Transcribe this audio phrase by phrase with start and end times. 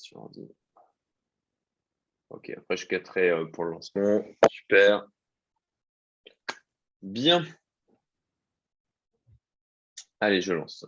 [0.00, 0.48] sur ordi.
[2.30, 4.24] Ok, après je quitterai pour le lancement.
[4.50, 5.06] Super.
[7.02, 7.44] Bien.
[10.20, 10.84] Allez, je lance.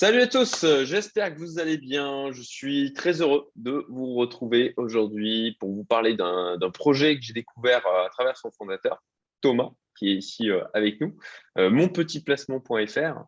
[0.00, 2.30] Salut à tous, j'espère que vous allez bien.
[2.30, 7.32] Je suis très heureux de vous retrouver aujourd'hui pour vous parler d'un projet que j'ai
[7.32, 9.02] découvert euh, à travers son fondateur,
[9.40, 11.16] Thomas, qui est ici euh, avec nous,
[11.58, 13.24] euh, monpetitplacement.fr,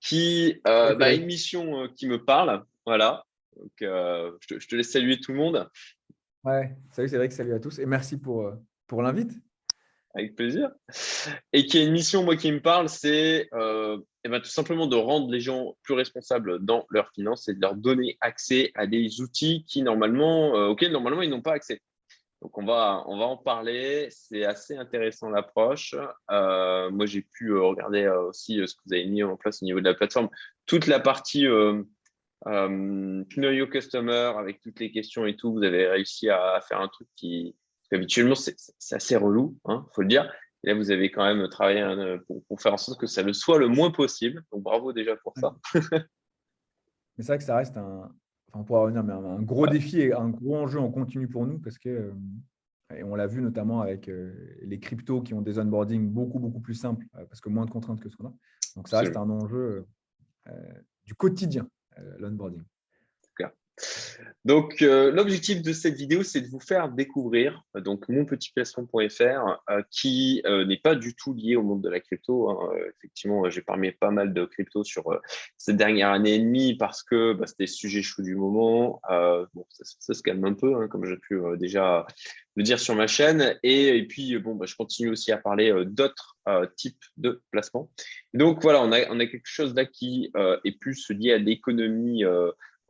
[0.00, 2.64] qui a bah, une mission qui me parle.
[2.86, 5.68] Voilà, donc je, te laisse saluer tout le monde.
[6.44, 8.52] Ouais, salut Cédric, salut à tous et merci pour,
[8.86, 9.32] pour l'invite.
[10.14, 10.70] Avec plaisir.
[11.52, 14.88] Et qui a une mission, moi, qui me parle, c'est euh, eh ben, tout simplement
[14.88, 18.88] de rendre les gens plus responsables dans leurs finances et de leur donner accès à
[18.88, 21.80] des outils qui, normalement, euh, auxquels, normalement, ils n'ont pas accès.
[22.42, 24.08] Donc, on va, on va en parler.
[24.10, 25.94] C'est assez intéressant l'approche.
[26.32, 29.78] Euh, moi, j'ai pu regarder aussi ce que vous avez mis en place au niveau
[29.78, 30.28] de la plateforme.
[30.66, 31.46] Toute la partie
[32.46, 36.80] euh, Know Your Customer avec toutes les questions et tout, vous avez réussi à faire
[36.80, 37.56] un truc qui,
[37.92, 38.56] habituellement, c'est
[38.92, 40.32] assez relou, il hein, faut le dire.
[40.62, 43.32] Et là, vous avez quand même travaillé hein, pour, faire en sorte que ça le
[43.32, 44.44] soit le moins possible.
[44.52, 45.56] Donc, bravo déjà pour ça.
[45.74, 46.00] mais
[47.18, 48.12] c'est vrai que ça reste un,
[48.52, 51.58] enfin, pour revenir, mais un, gros défi et un gros enjeu en continu pour nous
[51.58, 52.14] parce que, euh,
[52.94, 56.60] et on l'a vu notamment avec euh, les cryptos qui ont des onboarding beaucoup, beaucoup
[56.60, 58.34] plus simples euh, parce que moins de contraintes que ce qu'on a.
[58.76, 59.86] Donc, ça reste un enjeu
[61.04, 61.68] du quotidien,
[62.18, 62.64] l'onboarding.
[64.46, 69.82] Donc, euh, l'objectif de cette vidéo, c'est de vous faire découvrir euh, donc monpetitplacement.fr euh,
[69.90, 72.48] qui n'est pas du tout lié au monde de la crypto.
[72.48, 72.70] Hein.
[72.98, 75.04] effectivement, j'ai parlé pas mal de crypto sur
[75.58, 79.00] cette dernière année et demie parce que bah, c'était le sujet chaud du moment.
[79.54, 82.06] bon, ça, se calme un peu, hein, comme j'ai pu déjà
[82.56, 83.58] le dire sur ma chaîne.
[83.62, 86.38] Et, puis, bon, bah, je continue aussi à parler d'autres
[86.76, 87.90] types de placements.
[88.32, 90.32] Donc, voilà, on a, on a quelque chose là qui
[90.64, 92.24] est plus lié à l'économie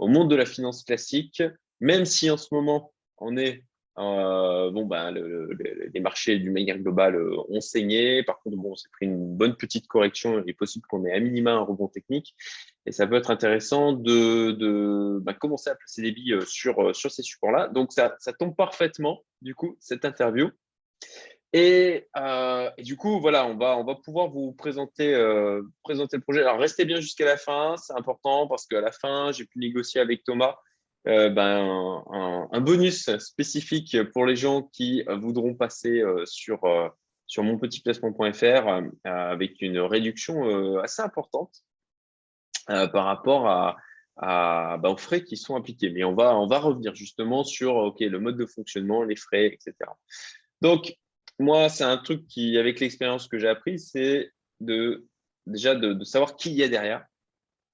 [0.01, 1.43] au monde de la finance classique,
[1.81, 3.65] même si en ce moment, on est
[3.99, 8.23] euh, bon, ben, les marchés du manière globale euh, ont saigné.
[8.23, 10.43] Par contre, bon, c'est pris une bonne petite correction.
[10.43, 12.35] Il est possible qu'on ait à minima un rebond technique.
[12.87, 17.11] Et ça peut être intéressant de, ben, commencer à placer des billes euh, sur, sur
[17.11, 17.69] ces supports-là.
[17.69, 20.49] Donc, ça, ça, tombe parfaitement, du coup, cette interview.
[21.53, 22.07] Et,
[22.79, 25.13] du coup, voilà, on va, on va pouvoir vous présenter,
[25.83, 26.41] présenter le projet.
[26.43, 30.01] Alors, restez bien jusqu'à la fin, c'est important parce qu'à la fin, j'ai pu négocier
[30.01, 30.57] avec Thomas
[31.05, 36.61] ben, un, bonus spécifique pour les gens qui voudront passer sur,
[37.27, 41.65] sur monpetitplacement.fr avec une réduction assez importante
[42.67, 43.77] par rapport à,
[44.79, 45.91] ben, aux frais qui sont appliqués.
[45.91, 49.47] Mais on va, on va revenir justement sur ok le mode de fonctionnement, les frais,
[49.47, 49.75] etc.
[50.61, 50.95] Donc,
[51.41, 54.31] moi, c'est un truc qui, avec l'expérience que j'ai appris, c'est
[54.61, 55.07] de
[55.47, 57.05] déjà de, savoir qui il y a derrière.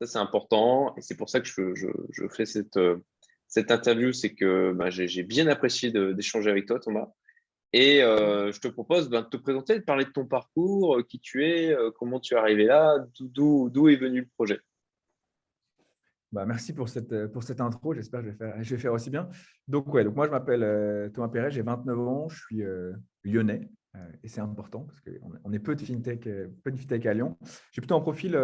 [0.00, 0.94] Ça, c'est important.
[0.97, 2.78] Et c'est pour ça que je, fais cette,
[3.49, 4.12] cette interview.
[4.12, 7.09] C'est que bah, j'ai bien apprécié d'échanger avec toi, Thomas.
[7.72, 11.03] Et euh, je te propose ben, de te présenter, de parler de ton parcours, euh,
[11.03, 14.60] qui tu es, euh, comment tu es arrivé là, d'où est venu le projet.
[16.36, 17.94] Bah, merci pour cette, pour cette intro.
[17.94, 19.26] J'espère que je vais, faire, aussi bien.
[19.69, 22.62] Donc, ouais, donc moi, je m'appelle Thomas Perret, j'ai 29 ans, je suis
[23.24, 23.70] lyonnais.
[24.22, 26.28] et c'est important parce qu'on on est peu de fintech,
[26.62, 27.38] peu de fintech à Lyon.
[27.72, 28.38] J'ai plutôt un profil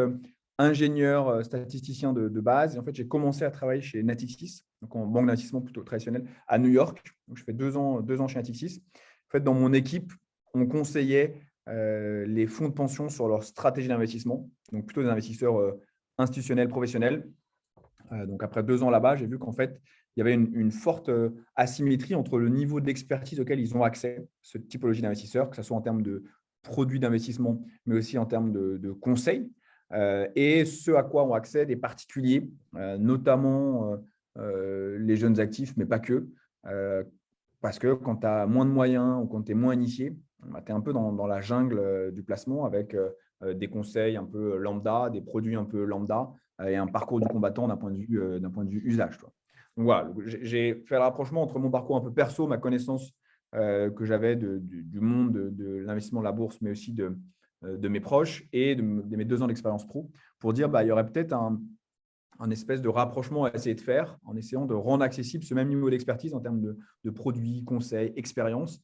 [0.57, 2.77] ingénieur statisticien de, base.
[2.77, 6.25] Et en fait, j'ai commencé à travailler chez Natixis, donc en banque d'investissement plutôt traditionnelle,
[6.49, 7.07] à New York.
[7.35, 8.83] Je fais deux ans, deux ans chez Natixis.
[9.29, 10.15] En fait, dans mon équipe,
[10.55, 15.77] on conseillait les fonds de pension sur leur stratégie d'investissement, donc plutôt des investisseurs
[16.19, 17.42] institutionnels, professionnels, euh,
[18.27, 19.81] donc après deux ans là-bas, j'ai vu qu'en fait,
[20.17, 24.27] il y avait une, forte euh, asymétrie entre le niveau d'expertise auquel ils ont accès,
[24.43, 26.25] cette typologie d'investisseurs, que ce soit en termes de
[26.63, 29.51] produits d'investissement, mais aussi en termes de, conseils,
[29.93, 32.51] euh, et ce à quoi ont accès des particuliers,
[32.99, 33.97] notamment
[34.37, 36.29] les jeunes actifs, mais pas que.
[37.61, 40.63] parce que quand tu as moins de moyens ou quand tu es moins initié, bah,
[40.65, 42.97] tu es un peu dans, la jungle du placement avec
[43.43, 47.27] des conseils un peu lambda, des produits un peu lambda, euh, et un parcours du
[47.27, 49.19] combattant d'un point, de vue, euh, d'un point de vue usage.
[49.77, 53.13] Donc voilà, j'ai fait le rapprochement entre mon parcours un peu perso, ma connaissance
[53.55, 57.17] euh, que j'avais du, monde de, l'investissement de la bourse, mais aussi de,
[57.63, 60.93] de mes proches et de, mes deux ans d'expérience pro, pour dire bah, il y
[60.93, 61.59] aurait peut-être un,
[62.51, 65.89] espèce de rapprochement à essayer de faire en essayant de rendre accessible ce même niveau
[65.89, 68.83] d'expertise en termes de, produits, conseils, expérience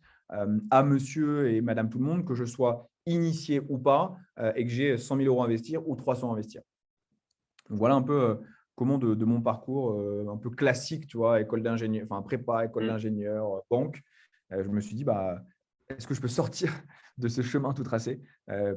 [0.71, 4.17] à monsieur et madame tout le monde, que je sois initié ou pas,
[4.55, 6.63] et que j'ai 100 000 euros à investir ou 300 à investir.
[7.69, 8.35] Donc voilà un peu euh,
[8.75, 12.85] comment de, mon parcours euh, un peu classique, tu vois, école d'ingénieur, enfin prépa, école
[12.85, 12.89] mmh.
[12.89, 14.03] d'ingénieur, euh, banque,
[14.51, 15.43] je me suis dit, bah,
[15.91, 16.73] est-ce que je peux sortir
[17.19, 18.23] de ce chemin tout tracé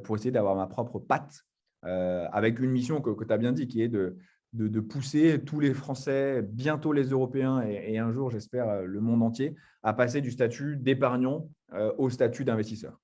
[0.02, 1.44] pour essayer d'avoir ma propre patte
[1.82, 4.18] avec une mission que, tu as bien dit, qui est de,
[4.52, 9.54] de, pousser tous les Français, bientôt les Européens et, un jour, j'espère, le monde entier,
[9.84, 11.48] à passer du statut d'épargnant
[11.96, 13.00] au statut d'investisseur.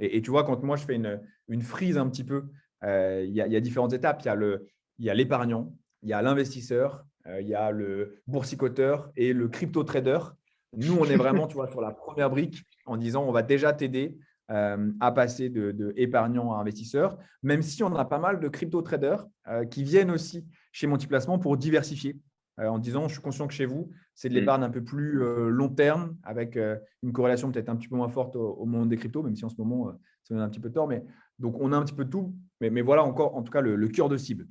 [0.00, 2.46] Et, tu vois, quand moi, je fais une, une frise un petit peu,
[2.82, 4.22] il y, a différentes étapes.
[4.22, 4.34] Il y a
[4.98, 7.04] l'épargnant, il y a l'investisseur,
[7.40, 10.18] il y a le boursicoteur et le crypto-trader.
[10.76, 13.72] Nous, on est vraiment tu vois, sur la première brique en disant on va déjà
[13.72, 14.18] t'aider
[14.50, 19.26] euh, à passer de, épargnant à investisseur, même si on a pas mal de crypto-traders
[19.48, 22.20] euh, qui viennent aussi chez Multiplacement pour diversifier
[22.60, 24.36] euh, en disant je suis conscient que chez vous, c'est de mm.
[24.36, 25.14] l'épargne un peu plus
[25.48, 26.58] long terme avec
[27.02, 29.48] une corrélation peut-être un petit peu moins forte au, monde des cryptos, même si en
[29.48, 30.88] ce moment, ça donne un petit peu tort.
[30.88, 31.02] Mais,
[31.38, 33.88] donc, on a un petit peu tout, mais, mais voilà encore en tout cas le,
[33.88, 34.46] cœur de cible.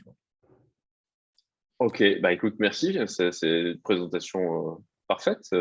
[1.84, 2.98] Ok, bah écoute, merci.
[3.08, 5.54] C'est une présentation parfaite,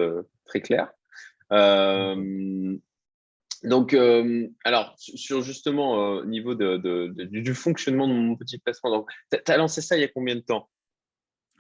[0.45, 0.93] très claire.
[1.51, 2.77] Euh,
[3.65, 9.51] donc, euh, alors, sur justement euh, niveau de, du fonctionnement de mon petit placement, tu
[9.51, 10.71] as lancé ça il y a combien de temps?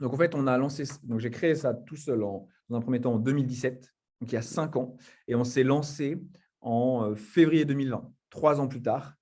[0.00, 2.81] Donc, en fait, on a lancé, donc j'ai créé ça tout seul en, dans un
[2.81, 6.23] premier temps en 2017, donc il y a cinq ans, et on s'est lancé
[6.61, 9.15] en février 2020, trois ans plus tard,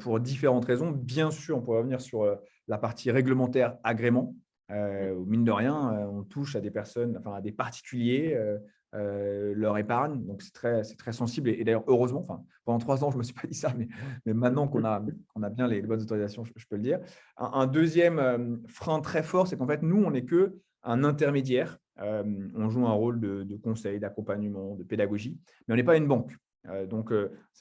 [0.00, 0.92] pour différentes raisons.
[0.92, 2.40] Bien sûr, on pourrait revenir sur
[2.70, 4.34] la partie réglementaire agrément.
[4.70, 8.34] mine de rien, on touche à des personnes, enfin à des particuliers
[8.96, 10.24] euh, leur épargne.
[10.26, 11.48] Donc, c'est très, très sensible.
[11.48, 13.86] Et, d'ailleurs, heureusement, enfin, pendant trois ans, je ne me suis pas dit ça, mais,
[14.26, 15.00] mais maintenant qu'on a,
[15.36, 16.98] on a bien les, bonnes autorisations, je, peux le dire.
[17.36, 21.78] Un, deuxième euh, frein très fort, c'est qu'en fait, nous, on n'est que un intermédiaire.
[22.00, 22.24] Euh,
[22.56, 25.38] on joue un rôle de, conseil, d'accompagnement, de pédagogie,
[25.68, 26.32] mais on n'est pas une banque.
[26.88, 27.12] Donc,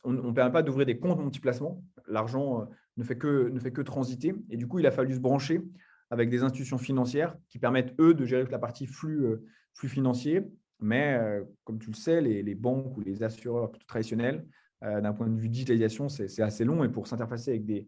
[0.03, 1.83] on ne permet pas d'ouvrir des comptes multiplacement.
[2.07, 2.67] L'argent
[2.97, 4.35] ne, fait que, ne fait que transiter.
[4.49, 5.61] Et du coup, il a fallu se brancher
[6.09, 9.25] avec des institutions financières qui permettent, eux, de gérer la partie flux,
[9.73, 10.45] flux financier
[10.79, 14.45] mais euh, comme tu le sais, les, banques ou les assureurs traditionnels,
[14.83, 16.83] euh, d'un point de vue digitalisation, c'est assez long.
[16.83, 17.87] Et pour s'interfacer avec des,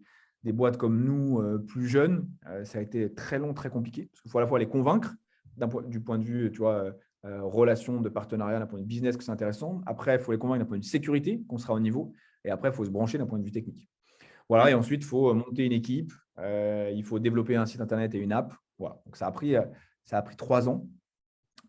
[0.52, 2.30] boîtes comme nous, euh, plus jeunes,
[2.64, 4.08] ça a été très long, très compliqué.
[4.12, 5.16] Parce qu'il faut à la fois les convaincre
[5.88, 6.92] du point de vue, tu vois,
[7.24, 9.82] relation de partenariat, d'un point de vue business, que c'est intéressant.
[9.86, 12.14] Après, il faut les convaincre d'un point de vue sécurité, qu'on sera au niveau.
[12.44, 13.88] Et après, il faut se brancher d'un point de vue technique.
[14.50, 18.18] Voilà, et ensuite, il faut monter une équipe, il faut développer un site internet et
[18.18, 18.54] une app.
[18.80, 19.00] Voilà.
[19.06, 19.54] Donc, ça a pris,
[20.06, 20.88] ça a pris trois ans.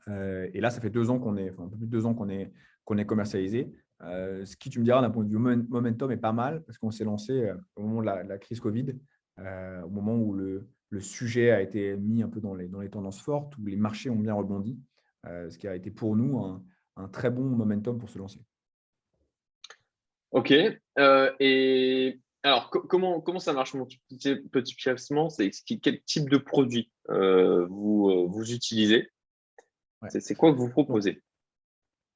[0.09, 2.15] Euh, et là, ça fait deux ans qu'on est, un peu plus de deux ans
[2.15, 2.53] qu'on est,
[2.99, 3.73] est commercialisé.
[4.03, 6.79] Euh, ce qui, tu me diras, d'un point de vue momentum, est pas mal parce
[6.79, 8.97] qu'on s'est lancé euh, au moment de la, crise Covid,
[9.39, 12.91] au moment où le, le, sujet a été mis un peu dans les, dans les
[12.91, 14.79] tendances fortes, où les marchés ont bien rebondi,
[15.25, 16.63] ce qui a été pour nous un,
[16.97, 18.41] un très bon momentum pour se lancer.
[20.31, 20.53] Ok.
[21.41, 26.91] et alors, comment, comment ça marche mon petit, petit placement C'est quel type de produit
[27.09, 29.11] vous, vous utilisez?
[30.09, 31.23] C'est quoi que vous proposez?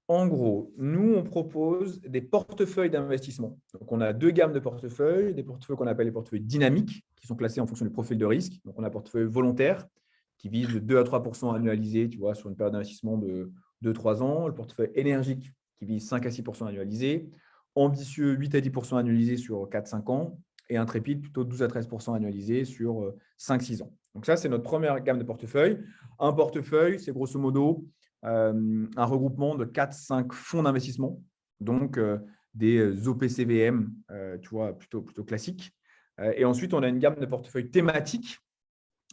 [0.09, 3.59] En gros, nous, on propose des portefeuilles d'investissement.
[3.73, 7.27] Donc, on a deux gammes de portefeuilles, des portefeuilles qu'on appelle les portefeuilles dynamiques, qui
[7.27, 8.53] sont classés en fonction du profil de risque.
[8.65, 9.85] Donc, on a un portefeuille volontaire
[10.39, 13.53] qui vise de 2 à 3% annualisés tu sur une période d'investissement de
[13.85, 14.47] 2-3 ans.
[14.47, 17.29] Le portefeuille énergique qui vise 5 à 6% annualisés.
[17.75, 20.39] Ambitieux, 8 à 10% annualisés sur 4-5 ans.
[20.69, 23.93] Et intrépide, plutôt 12 à 13% annualisés sur 5-6 ans.
[24.15, 25.79] Donc ça, c'est notre première gamme de portefeuille.
[26.19, 27.87] Un portefeuille, c'est grosso modo
[28.25, 31.23] euh, un regroupement de 4-5 fonds d'investissement,
[31.61, 32.19] donc euh,
[32.55, 33.93] des euh, OPCVM,
[34.79, 35.73] plutôt, plutôt classiques.
[36.35, 38.39] et ensuite, on a une gamme de portefeuilles thématiques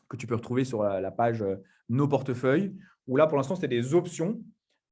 [0.09, 1.43] que tu peux retrouver sur la, page
[1.89, 2.75] Nos portefeuilles,
[3.07, 4.39] où là, pour l'instant, c'est des options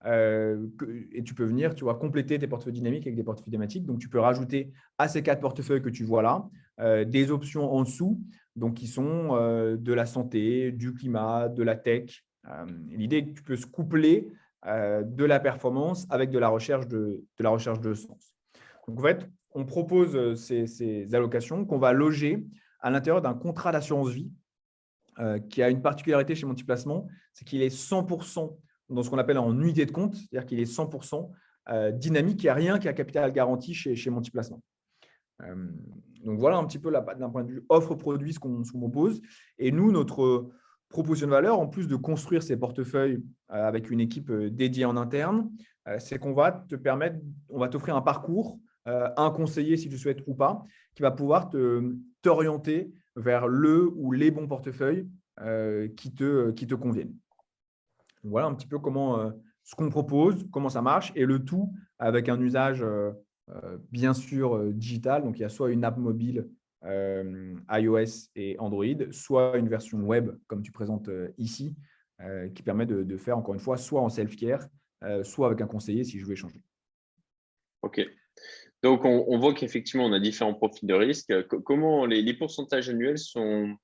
[0.04, 3.86] et tu peux venir, tu vois, compléter tes portefeuilles dynamiques avec des portefeuilles thématiques.
[3.86, 7.84] Donc, tu peux rajouter à ces quatre portefeuilles que tu vois là des options en
[7.84, 8.20] dessous
[8.56, 12.24] donc qui sont euh, de la santé, du climat, de la tech.
[12.48, 14.28] Euh, l'idée est que tu peux se coupler
[14.66, 18.36] euh, de la performance avec de la recherche de, de, la recherche de sens.
[18.88, 22.46] Donc en fait, on propose ces, allocations qu'on va loger
[22.80, 24.32] à l'intérieur d'un contrat d'assurance vie
[25.50, 28.58] qui a une particularité chez Multiplacement, c'est qu'il est 100%
[28.90, 31.30] dans ce qu'on appelle en unité de compte, c'est-à-dire qu'il est 100%
[31.94, 34.62] dynamique, il n'y a rien qui a capital garanti chez, chez Multiplacement.
[36.24, 39.22] Donc voilà un petit peu d'un point de vue offre-produit ce qu'on propose.
[39.58, 40.50] Et nous, notre
[40.92, 44.86] proposition de valeur, en plus de construire ces portefeuilles euh, avec une équipe euh, dédiée
[44.86, 45.50] en interne,
[45.88, 47.18] euh, c'est qu'on va te permettre,
[47.50, 50.64] on va t'offrir un parcours, un conseiller si tu souhaites ou pas,
[50.96, 51.52] qui va pouvoir
[52.24, 55.08] t'orienter vers le ou les bons portefeuilles
[55.96, 57.16] qui, te, qui te conviennent.
[58.24, 59.32] Voilà un petit peu comment
[59.64, 62.84] ce qu'on propose, comment ça marche, et le tout avec un usage
[63.50, 65.24] euh, bien sûr euh, digital.
[65.24, 66.48] Donc, il y a soit une app mobile
[66.84, 71.76] euh, iOS et Android, soit une version web, comme tu présentes ici,
[72.54, 74.68] qui permet de, faire, encore une fois, soit en self-care,
[75.24, 76.64] soit avec un conseiller si je veux échanger.
[77.82, 78.00] OK.
[78.84, 81.32] Donc, on, voit qu'effectivement, on a différents profils de risque.
[81.48, 83.76] Comment les, pourcentages annuels sont,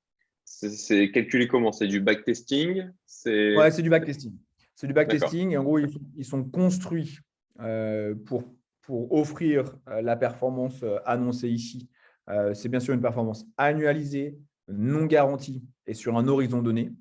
[0.44, 1.72] C'est calculé comment?
[1.72, 2.90] C'est du backtesting?
[3.26, 4.34] Ouais, c'est du backtesting.
[4.76, 7.20] C'est du backtesting et en gros, ils, sont construits
[8.26, 8.44] pour,
[8.82, 11.90] pour offrir la performance annoncée ici.
[12.54, 14.36] c'est bien sûr une performance annualisée,
[14.68, 16.92] non garantie et sur un horizon donné.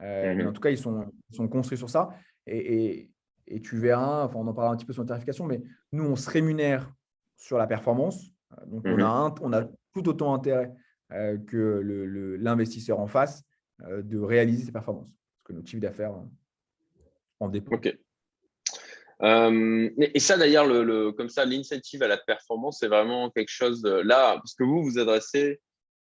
[0.00, 0.48] Mhm.
[0.48, 2.10] en tout cas, ils sont, sont construits sur ça.
[2.46, 3.10] Et,
[3.46, 6.04] et, tu verras, enfin, on en parlera un petit peu sur la tarification, mais nous,
[6.04, 6.92] on se rémunère
[7.36, 8.32] sur la performance.
[8.66, 9.34] Donc, on, a mhm.
[9.42, 10.72] on a tout autant intérêt
[11.12, 13.44] euh, que l'investisseur en face
[13.82, 15.10] euh, de réaliser ses performances.
[15.10, 17.02] Parce que notre chiffre d'affaires euh,
[17.40, 17.76] en dépend.
[17.76, 17.86] OK.
[17.86, 24.34] et ça, d'ailleurs, le, comme ça, l'incentive à la performance, c'est vraiment quelque chose là,
[24.34, 25.60] parce que vous vous adressez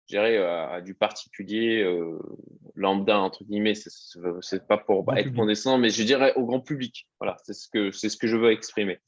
[0.07, 1.83] je dirais, à, du particulier
[2.75, 3.73] lambda, entre guillemets.
[3.73, 7.09] C'est pas pour être condescendant, mais je dirais au grand public.
[7.19, 8.99] Voilà, c'est ce, que, ce que je veux exprimer.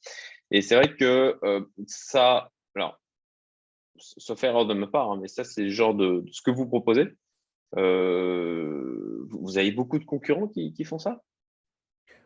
[0.51, 1.39] Et c'est vrai que
[1.88, 3.00] ça, alors,
[3.98, 6.68] sauf erreur de ma part, hein, mais ça, c'est le genre de, ce que vous
[6.68, 7.18] proposez.
[7.74, 11.22] vous avez beaucoup de concurrents qui, qui font ça?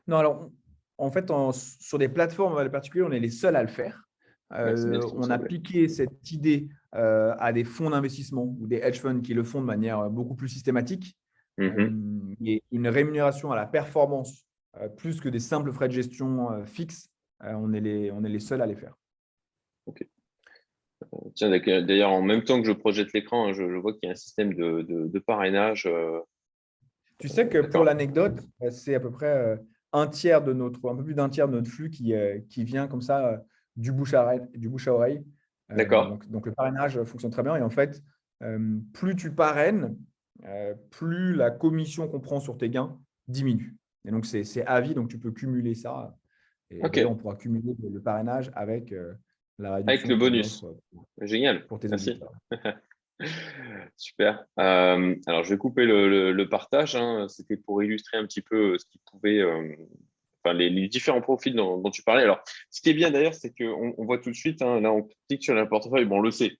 [0.07, 0.51] Non, alors,
[0.97, 4.03] en fait, sur des plateformes en particulier, on est les seuls à le faire.
[4.51, 9.33] on a piqué cette idée euh, à des fonds d'investissement ou des hedge funds qui
[9.33, 11.17] le font de manière euh, beaucoup plus systématique.
[11.57, 11.89] Mmh euh,
[12.43, 14.47] et une rémunération à la performance
[14.97, 17.10] plus que des simples frais de gestion fixes,
[17.43, 18.95] on, est les, on est les seuls à les faire.
[19.85, 20.05] Ok.
[21.35, 24.11] Tiens, d'ailleurs, en même temps que je projette l'écran, hein, je, vois qu'il y a
[24.11, 25.89] un système de, de, parrainage.
[27.17, 29.59] Tu sais que pour l'anecdote, c'est à peu près
[29.93, 32.13] un tiers de notre, un peu plus d'un tiers de notre flux qui,
[32.49, 33.43] qui vient comme ça
[33.75, 34.41] du bouche à oreille.
[34.53, 35.23] Du bouche à oreille.
[35.71, 36.17] Euh, D'accord.
[36.29, 37.55] Donc, le parrainage fonctionne très bien.
[37.55, 38.01] Et en fait,
[38.43, 39.97] euh, plus tu parraines,
[40.45, 43.75] euh, plus la commission qu'on prend sur tes gains diminue.
[44.05, 46.15] Et donc, c'est à vie, donc tu peux cumuler ça.
[46.71, 48.93] Et on pourra cumuler le parrainage avec
[49.59, 50.65] la Avec le bonus.
[51.21, 51.65] Génial.
[51.67, 52.19] Pour tes Merci.
[53.97, 54.45] Super.
[54.57, 56.95] alors, je vais couper le, partage.
[56.95, 57.27] Hein.
[57.27, 59.43] C'était pour illustrer un petit peu ce qui pouvait
[60.49, 62.23] les, différents profils dont, tu parlais.
[62.23, 64.91] Alors, ce qui est bien d'ailleurs, c'est qu'on on voit tout de suite, hein, là,
[64.91, 66.57] on clique sur le portefeuille, bon, on le sait.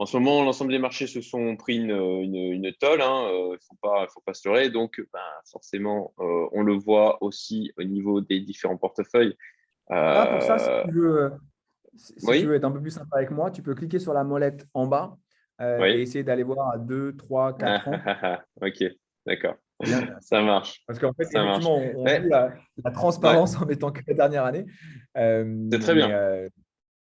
[0.00, 3.52] En ce moment, l'ensemble des marchés se sont pris une, une, tolle, hein, euh, il
[3.52, 4.70] ne faut pas, faut pas se leurrer.
[4.70, 9.36] Donc, ben, forcément, euh, on le voit aussi au niveau des différents portefeuilles.
[9.90, 11.32] Ah, pour ça, si, tu veux,
[12.18, 14.66] tu veux, être un peu plus sympa avec moi, tu peux cliquer sur la molette
[14.72, 15.18] en bas
[15.60, 17.92] euh, et essayer d'aller voir à 2, 3, 4 ans.
[18.62, 18.84] ok,
[19.26, 19.56] d'accord.
[20.20, 20.82] Ça marche.
[20.86, 24.64] Parce qu'en fait, effectivement, on, on la, transparence en mettant que la dernière année.
[25.18, 26.10] Euh, c'est très bien.
[26.10, 26.48] Euh,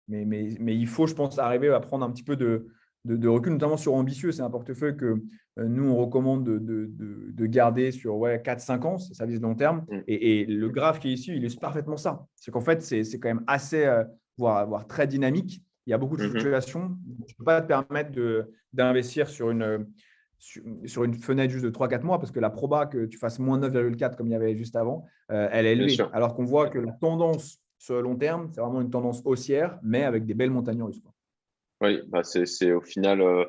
[0.09, 2.69] mais, mais, mais, il faut, je pense, arriver à prendre un petit peu de,
[3.15, 4.33] de, recul, notamment sur ambitieux.
[4.33, 5.23] C'est un portefeuille que
[5.59, 9.85] euh, nous, on recommande de, de garder sur ouais, 4-5 ans, ça vise long terme.
[9.89, 9.99] Mm.
[10.07, 12.27] Et, et, le graphe qui est ici, il illustre parfaitement ça.
[12.35, 13.89] C'est qu'en fait, c'est quand même assez,
[14.37, 15.63] voire, voire, très dynamique.
[15.87, 16.31] Il y a beaucoup de mm-hmm.
[16.31, 16.97] fluctuations.
[17.27, 18.11] Tu ne peux pas te permettre
[18.73, 19.87] d'investir sur une
[20.39, 23.59] sur une fenêtre juste de 3-4 mois, parce que la proba que tu fasses moins
[23.59, 25.97] 9,4 comme il y avait juste avant, euh, elle est élevée.
[26.13, 29.79] Alors qu'on voit que la tendance sur le long terme, c'est vraiment une tendance haussière,
[29.83, 31.01] mais avec des belles montagnes russes.
[31.83, 33.45] Oui, bah c'est au final euh,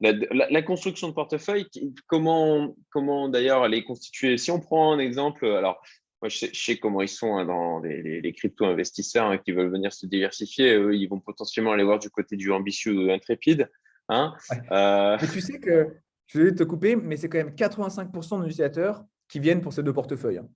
[0.00, 1.66] la, construction de portefeuille.
[2.06, 5.82] Comment, comment d'ailleurs elle est constituée Si on prend un exemple, alors
[6.22, 10.06] moi je sais, comment ils sont hein, dans les, crypto-investisseurs hein, qui veulent venir se
[10.06, 10.74] diversifier.
[10.74, 13.68] Eux, ils vont potentiellement aller voir du côté du ambitieux ou intrépide.
[14.08, 14.34] Hein.
[14.70, 19.04] Euh, tu sais que je vais te couper, mais c'est quand même 85% de utilisateurs
[19.28, 20.38] qui viennent pour ces deux portefeuilles.
[20.38, 20.48] Hein.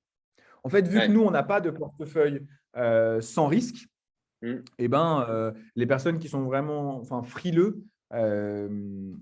[0.64, 2.46] En fait, vu que nous, on n'a pas de portefeuille
[2.76, 3.88] euh, sans risque,
[4.42, 4.62] mm.
[4.78, 9.14] eh ben, euh, les personnes qui sont vraiment enfin, frileux euh, ne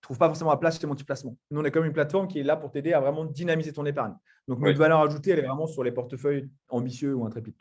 [0.00, 1.36] trouvent pas forcément la place chez Multiplacement.
[1.50, 3.86] Nous, on est comme une plateforme qui est là pour t'aider à vraiment dynamiser ton
[3.86, 4.14] épargne.
[4.48, 7.54] Donc, notre valeur ajoutée, elle est vraiment sur les portefeuilles ambitieux ou intrépides.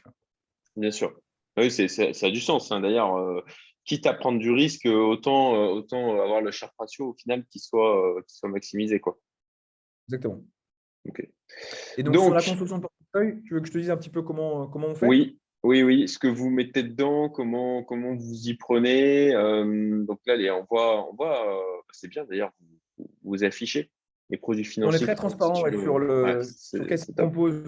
[0.75, 1.13] Bien sûr.
[1.57, 2.71] Oui, ça a du sens.
[2.71, 2.79] Hein.
[2.79, 3.43] D'ailleurs,
[3.85, 7.59] quitte à prendre du risque, autant, euh, autant avoir le Sharp ratio au final qui
[7.59, 8.99] soit, euh, qui soit maximisé.
[8.99, 9.19] Quoi.
[10.07, 10.43] Exactement.
[11.97, 14.09] Et donc, sur la construction de portefeuille, tu veux que je te dise un petit
[14.09, 15.07] peu comment, comment on fait?
[15.07, 16.07] Oui, oui, oui.
[16.07, 19.33] Ce que vous mettez dedans, comment, comment vous y prenez.
[19.35, 22.51] Euh, donc là, on voit, on voit c'est bien d'ailleurs,
[22.97, 23.91] vous, vous affichez
[24.29, 24.99] les produits financiers.
[24.99, 27.63] On est très transparent sur, le, sur qu'est-ce qui compose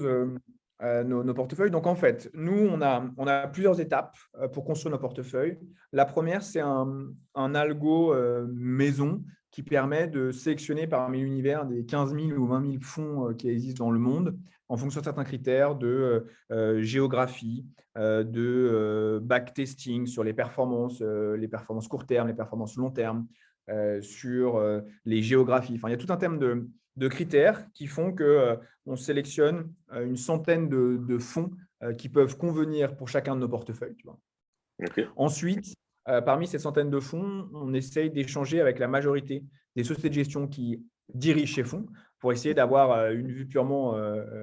[0.83, 1.71] euh, nos, portefeuilles.
[1.71, 5.57] Donc, en fait, nous, on a, on a plusieurs étapes euh, pour construire nos portefeuilles.
[5.93, 11.85] La première, c'est un, un, algo euh, maison qui permet de sélectionner parmi l'univers des
[11.85, 14.37] 15 000 ou 20 000 fonds qui existent dans le monde
[14.73, 16.25] en fonction de certains critères de
[16.79, 17.65] géographie,
[17.95, 23.27] de backtesting sur les performances, les performances court terme, les performances long terme,
[24.01, 25.75] sur les géographies.
[25.75, 28.95] Enfin, il y a tout un thème de, de critères qui font qu'on euh, on
[28.95, 31.51] sélectionne euh, une centaine de, fonds
[31.81, 33.97] euh, qui peuvent convenir pour chacun de nos portefeuilles.
[35.15, 35.75] Ensuite,
[36.05, 40.47] parmi ces centaines de fonds, on essaye d'échanger avec la majorité des sociétés de gestion
[40.47, 41.85] qui dirige ces fonds
[42.23, 43.97] pour essayer d'avoir une vue purement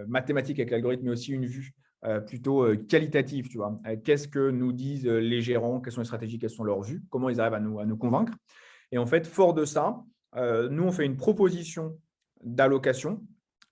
[0.06, 1.72] mathématique avec l'algorithme, mais aussi une vue
[2.26, 3.48] plutôt qualitative.
[3.48, 6.82] Tu vois, qu'est-ce que nous disent les gérants, quelles sont les stratégies, quelles sont leurs
[6.82, 8.34] vues, comment ils arrivent à nous, à nous convaincre?
[8.92, 10.04] Et en fait, fort de ça,
[10.36, 11.98] nous on fait une proposition
[12.44, 13.22] d'allocation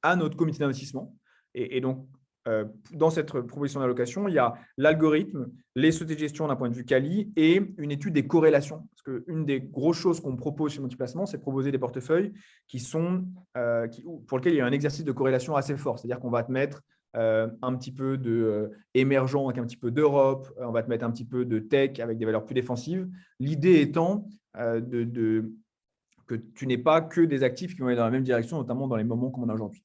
[0.01, 1.15] à notre comité d'investissement.
[1.53, 2.09] Et, donc,
[2.49, 6.71] euh, dans cette proposition d'allocation, il y a l'algorithme, les sociétés de gestion d'un point
[6.71, 8.89] de vue quali et une étude des corrélations.
[8.91, 12.33] Parce qu'une des grosses choses qu'on propose chez Multiplacement, c'est proposer des portefeuilles
[12.67, 13.27] qui sont,
[13.57, 13.87] euh,
[14.27, 15.99] pour lesquels il y a un exercice de corrélation assez fort.
[15.99, 16.83] C'est-à-dire qu'on va te mettre
[17.17, 21.05] euh, un petit peu de émergent avec un petit peu d'Europe, on va te mettre
[21.05, 23.09] un petit peu de tech avec des valeurs plus défensives.
[23.41, 28.23] L'idée étant que tu n'aies pas que des actifs qui vont aller dans la même
[28.23, 29.83] direction, notamment dans les moments comme on a aujourd'hui.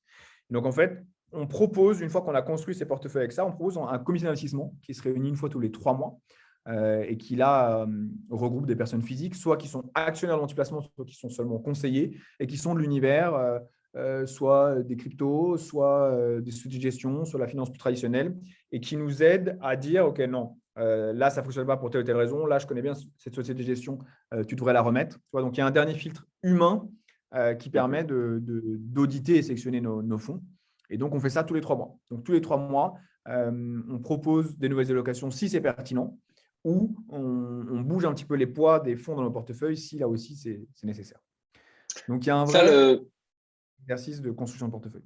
[0.50, 1.04] Donc, en fait,
[1.34, 4.26] on propose, une fois qu'on a construit ces portefeuilles avec ça, on propose un comité
[4.26, 6.18] d'investissement qui se réunit une fois tous les trois mois
[6.70, 7.86] euh, et qui là euh,
[8.30, 12.18] regroupe des personnes physiques, soit qui sont actionnaires de l'antiplacement, soit qui sont seulement conseillers
[12.40, 13.60] et qui sont de l'univers,
[13.98, 18.38] euh, soit des cryptos, soit des outils de gestion, soit la finance plus traditionnelle,
[18.72, 22.02] et qui nous aident à dire, OK, non, là, ça ne fonctionne pas pour telle
[22.02, 24.00] ou telle raison, là, je connais bien cette société de gestion,
[24.48, 25.20] tu devrais la remettre.
[25.34, 26.88] donc, il y a un dernier filtre humain
[27.60, 30.42] qui permet d'auditer de, et sélectionner nos, fonds.
[30.94, 31.98] Et donc, on fait ça tous les trois mois.
[32.12, 32.94] Donc, tous les trois mois,
[33.28, 36.20] euh, on propose des nouvelles allocations si c'est pertinent
[36.64, 40.08] ou on, bouge un petit peu les poids des fonds dans nos portefeuilles si là
[40.08, 41.20] aussi c'est nécessaire.
[42.08, 43.00] Donc, il y a un vrai
[43.82, 45.04] exercice de construction de portefeuille.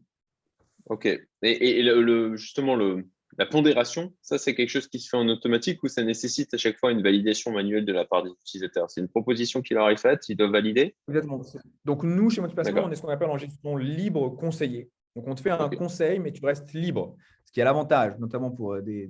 [0.87, 1.07] OK.
[1.41, 5.81] Et, le, justement, le, la pondération, ça, c'est quelque chose qui se fait en automatique
[5.83, 8.91] ou ça nécessite à chaque fois une validation manuelle de la part des utilisateurs?
[8.91, 10.95] C'est une proposition qui leur est faite, ils doivent valider?
[11.07, 11.41] Exactement.
[11.85, 14.91] Donc, nous, chez Motivation, on est ce qu'on appelle en gestion libre conseiller.
[15.17, 17.15] Donc, on te fait un conseil, mais tu restes libre.
[17.43, 19.07] Ce qui a l'avantage, notamment pour euh, des,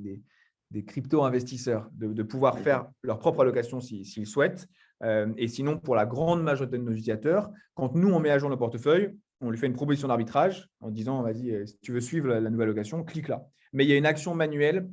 [0.72, 4.70] des, crypto-investisseurs, de, pouvoir faire leur propre allocation s'ils souhaitent.
[5.04, 8.38] Euh, et sinon, pour la grande majorité de nos utilisateurs, quand nous, on met à
[8.38, 11.92] jour le portefeuille, on lui fait une proposition d'arbitrage en disant, vas-y, euh, si tu
[11.92, 13.44] veux suivre la, nouvelle allocation, clique là.
[13.74, 14.90] Mais il y a une action manuelle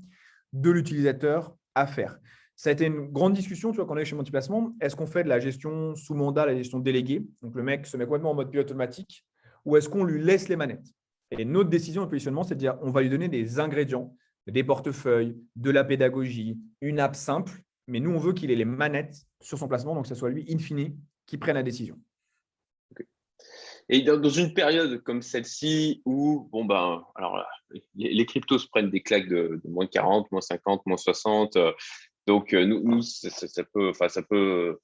[0.53, 2.19] de l'utilisateur à faire.
[2.57, 4.75] Ça a été une grande discussion, tu vois, quand on est chez Multiplacement.
[4.81, 7.25] Est-ce qu'on fait de la gestion sous mandat, la gestion déléguée?
[7.41, 9.25] Donc, le mec se met complètement en mode pilote automatique
[9.65, 10.93] ou est-ce qu'on lui laisse les manettes?
[11.31, 14.65] Et notre décision de positionnement, c'est de dire on va lui donner des ingrédients, des
[14.65, 19.27] portefeuilles, de la pédagogie, une app simple, mais nous, on veut qu'il ait les manettes
[19.41, 21.99] sur son placement, donc que ce soit lui, in fine, qui prenne la décision.
[23.91, 27.45] Et dans, une période comme celle-ci où, bon ben, alors
[27.95, 31.57] les, cryptos se prennent des claques de, moins 40, moins 50, moins 60.
[31.57, 31.73] Euh,
[32.27, 34.79] donc, euh, nous, ça, peut, enfin, ça peut,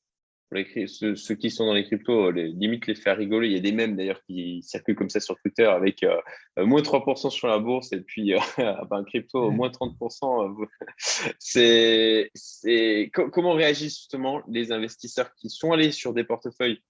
[0.53, 3.49] les, ceux, qui sont dans les cryptos, les, limite les faire rigoler.
[3.49, 6.21] Il y a des mèmes d'ailleurs qui circulent comme ça sur Twitter avec euh,
[6.59, 10.67] moins 3% sur la bourse et puis un crypto moins 30%.
[11.39, 16.81] c'est, c'est, comment réagissent justement les investisseurs qui sont allés sur des portefeuilles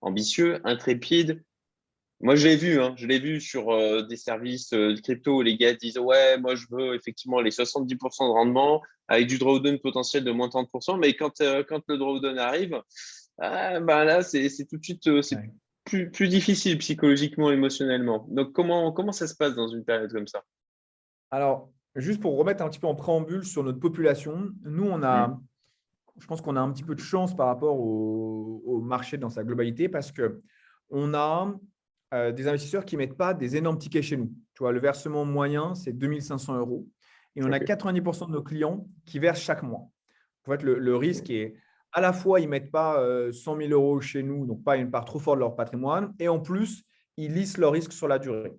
[0.00, 1.42] ambitieux, intrépides,
[2.20, 5.42] moi, je l'ai vu, hein, je l'ai vu sur euh, des services euh, crypto où
[5.42, 9.78] les gars disent Ouais, moi, je veux effectivement les 70% de rendement avec du drawdown
[9.78, 10.98] potentiel de moins 30%.
[10.98, 12.82] Mais quand, euh, quand le drawdown arrive,
[13.38, 15.38] ah, ben là, c'est tout de suite c'est
[15.84, 18.26] plus, plus, difficile psychologiquement, émotionnellement.
[18.30, 20.42] Donc, comment, comment ça se passe dans une période comme ça?
[21.30, 25.28] Alors, juste pour remettre un petit peu en préambule sur notre population, nous, on a,
[25.28, 25.40] mmh.
[26.18, 29.30] je pense qu'on a un petit peu de chance par rapport au, au marché dans
[29.30, 30.42] sa globalité parce que
[30.90, 31.54] on a
[32.14, 34.32] euh, des investisseurs qui ne mettent pas des énormes tickets chez nous.
[34.54, 36.86] Tu vois, le versement moyen, c'est 2500 euros.
[37.36, 39.90] Et on a 90% de nos clients qui versent chaque mois.
[40.46, 41.54] En fait, le, risque est
[41.92, 43.32] à la fois, ils ne mettent pas 100 euh,
[43.68, 46.40] 000 euros chez nous, donc pas une part trop forte de leur patrimoine, et en
[46.40, 46.84] plus,
[47.18, 48.54] ils lissent leur risque sur la durée.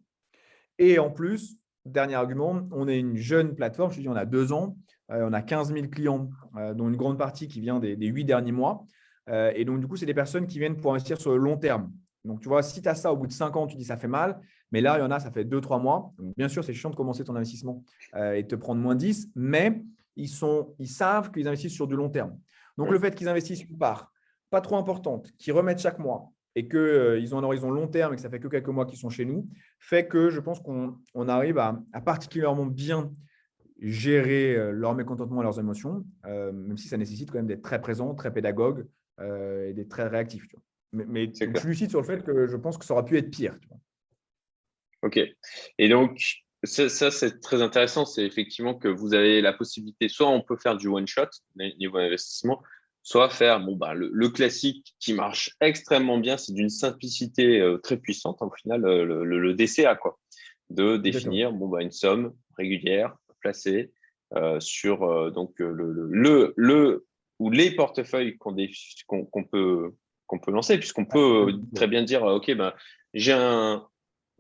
[0.78, 4.54] Et en plus, dernier argument, on est une jeune plateforme, je dis, on a deux
[4.54, 4.78] ans,
[5.12, 6.30] euh, on a 15 000 clients,
[6.76, 8.86] dont une grande partie qui vient des huit derniers mois.
[9.28, 11.92] et donc, du coup, c'est des personnes qui viennent pour investir sur le long terme.
[12.26, 13.98] Donc, tu vois, si tu as ça au bout de 5 ans, tu dis ça
[13.98, 14.40] fait mal.
[14.72, 16.14] Mais là, il y en a, ça fait 2-3 mois.
[16.38, 17.84] bien sûr, c'est chiant de commencer ton investissement
[18.16, 19.82] euh, et de te prendre moins 10, mais
[20.16, 22.38] ils, sont, ils savent qu'ils investissent sur du long terme.
[22.78, 24.12] Donc, le fait qu'ils investissent une part
[24.50, 28.14] pas trop importante, qu'ils remettent chaque mois et qu'ils euh, ont un horizon long terme
[28.14, 29.48] et que ça fait que quelques mois qu'ils sont chez nous,
[29.80, 33.14] fait que je pense qu'on arrive à, particulièrement bien
[33.80, 37.80] gérer euh, leur mécontentement et leurs émotions, même si ça nécessite quand même d'être très
[37.80, 38.88] présent, très pédagogue
[39.22, 40.48] et d'être très réactif.
[40.92, 43.30] Mais, je suis lucide sur le fait que je pense que ça aurait pu être
[43.30, 43.56] pire.
[45.02, 45.20] Ok.
[45.78, 48.06] Et donc, ça, c'est très intéressant.
[48.06, 52.62] C'est effectivement que vous avez la possibilité, soit on peut faire du one-shot, niveau investissement,
[53.04, 56.38] soit faire bon, bah, le, classique qui marche extrêmement bien.
[56.38, 60.20] C'est d'une simplicité euh, très puissante, au final, euh, le, DCA, quoi.
[60.70, 63.92] De définir bon, bah, une somme régulière placée
[64.36, 67.06] euh, sur donc, le, le,
[67.40, 69.94] ou les portefeuilles qu'on peut
[70.30, 72.72] qu'on peut lancer, puisqu'on peut euh, très bien dire, euh, OK, ben,
[73.16, 73.86] j'ai un,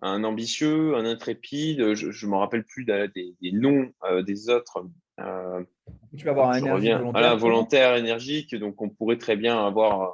[0.03, 3.91] un, ambitieux, un intrépide, je ne me rappelle plus des, noms
[4.25, 4.85] des autres.
[5.17, 10.13] tu vas avoir un volontaire, volontaire, énergique, donc on pourrait très bien avoir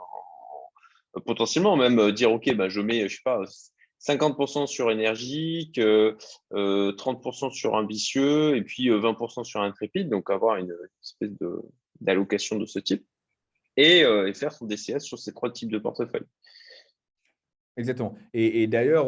[1.26, 3.42] potentiellement même dire ok, bah, je mets, je sais pas,
[4.00, 5.78] 50% sur énergique,
[6.52, 11.32] 30% sur ambitieux et puis 20% sur intrépide, donc avoir une espèce
[12.00, 13.06] d'allocation de, ce type
[13.78, 16.26] et, faire son DCS sur ces trois types de portefeuille.
[17.78, 18.16] Exactement.
[18.34, 19.08] Et, d'ailleurs,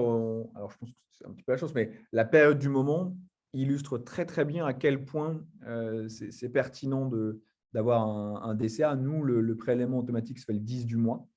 [0.56, 3.16] alors je pense que c'est un petit peu la chose, mais la période du moment
[3.54, 5.46] illustre très très bien à quel point
[6.10, 7.10] c'est pertinent
[7.74, 8.02] d'avoir
[8.44, 8.96] un, DCA.
[8.96, 11.28] Nous, le, le prélèvement automatique se fait le 10 du mois.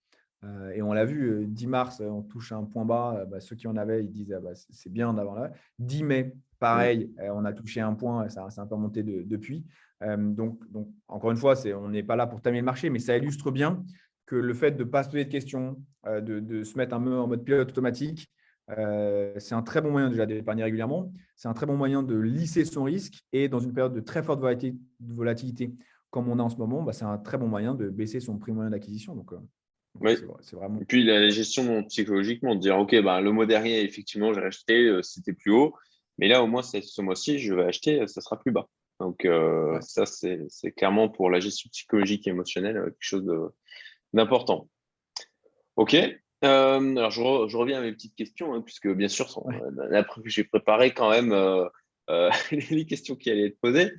[0.45, 3.17] Euh, et on l'a vu, 10 euh, mars, on touche un point bas.
[3.19, 5.53] Euh, bah, ceux qui en avaient, ils disent ah bah, c'est bien d'avoir là.
[5.79, 9.65] 10 mai, pareil, on a touché un point, ça, a un peu monté depuis.
[10.03, 13.17] donc, donc, encore une fois, on n'est pas là pour tamer le marché, mais ça
[13.17, 13.83] illustre bien
[14.27, 17.27] que le fait de ne pas se poser de questions, de, se mettre un en
[17.27, 18.31] mode pilote automatique,
[18.69, 21.13] c'est un très bon moyen déjà d'épargner régulièrement.
[21.35, 23.25] C'est un très bon moyen de lisser son risque.
[23.33, 24.43] Et dans une période de très forte
[25.01, 25.75] volatilité,
[26.11, 28.39] comme on a en ce moment, bah, c'est un très bon moyen de baisser son
[28.39, 29.17] prix moyen d'acquisition.
[29.17, 29.33] Donc,
[29.99, 30.13] oui.
[30.81, 34.87] Et puis la gestion psychologiquement, de dire ok, bah, le mois dernier, effectivement, j'ai acheté,
[34.87, 35.75] euh, c'était plus haut,
[36.19, 38.69] mais là, au moins, ce mois-ci, je vais acheter, ça sera plus bas.
[39.01, 43.51] Donc, euh, ça, c'est clairement pour la gestion psychologique et émotionnelle euh, quelque chose
[44.13, 44.69] d'important.
[45.77, 45.97] Ok.
[46.43, 49.29] alors, je, reviens à mes petites questions, hein, puisque bien sûr,
[50.25, 51.33] j'ai préparé quand même
[52.11, 52.31] euh,
[52.71, 53.93] les questions qui allaient être posées,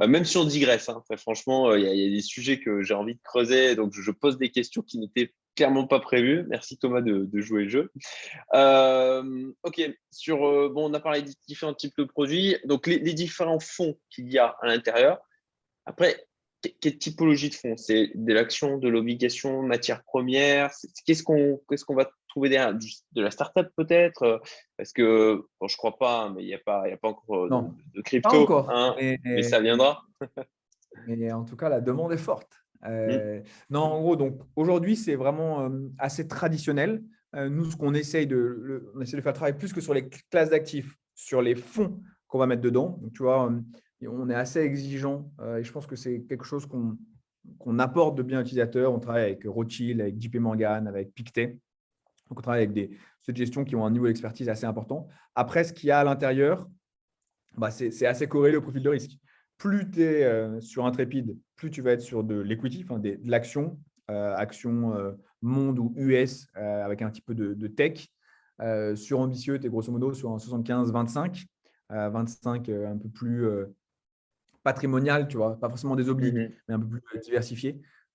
[0.00, 0.88] euh, même si on digresse.
[0.88, 4.10] Hein, franchement, euh, il y, a des sujets que j'ai envie de creuser, donc je,
[4.10, 6.44] pose des questions qui n'étaient clairement pas prévues.
[6.48, 7.92] Merci Thomas de, jouer le jeu.
[9.62, 10.38] ok, sur
[10.70, 14.38] bon, on a parlé des différents types de produits, donc les, différents fonds qu'il y
[14.38, 15.18] a à l'intérieur.
[15.86, 16.26] Après,
[16.80, 17.76] quelle typologie de fonds?
[17.76, 20.70] C'est de l'action, de l'obligation, matière première
[21.06, 24.42] Qu'est-ce qu'on qu'est-ce qu'on va trouver derrière De la startup peut-être
[24.76, 27.62] Parce que bon, je crois pas, mais il n'y a, pas, a pas encore euh,
[27.94, 28.42] de, crypto.
[28.42, 30.02] encore, hein, mais, ça viendra.
[31.06, 32.50] mais en tout cas, la demande est forte.
[32.86, 33.42] Euh, mmh.
[33.70, 37.02] Non, en gros, donc aujourd'hui, c'est vraiment euh, assez traditionnel.
[37.34, 40.50] nous, ce qu'on essaye de, on essaie de faire travailler plus que sur les classes
[40.50, 42.98] d'actifs, sur les fonds qu'on va mettre dedans.
[43.00, 43.48] Donc, tu vois,
[44.08, 48.22] on est assez exigeant euh, et je pense que c'est quelque chose qu'on apporte de
[48.22, 48.92] bien utilisateurs.
[48.92, 51.58] On travaille avec Rothschild, avec JP Morgan, avec Pictet.
[52.28, 52.90] Donc, on travaille avec des
[53.28, 55.08] gestion qui ont un niveau d'expertise assez important.
[55.34, 56.68] Après, ce qu'il y a à l'intérieur,
[57.56, 59.12] bah, c'est assez corrélé au profil de risque.
[59.56, 63.18] Plus tu es euh, sur Intrépide, plus tu vas être sur de l'equity, enfin de,
[63.24, 63.78] l'action,
[64.10, 64.94] euh, action
[65.40, 68.08] monde ou US avec un petit peu de, de tech.
[68.96, 71.46] sur ambitieux, tu es grosso modo sur un 75-25.
[71.90, 73.46] 25 un peu plus
[74.64, 77.02] patrimonial, tu vois, pas forcément des obliges, mmh mais un peu plus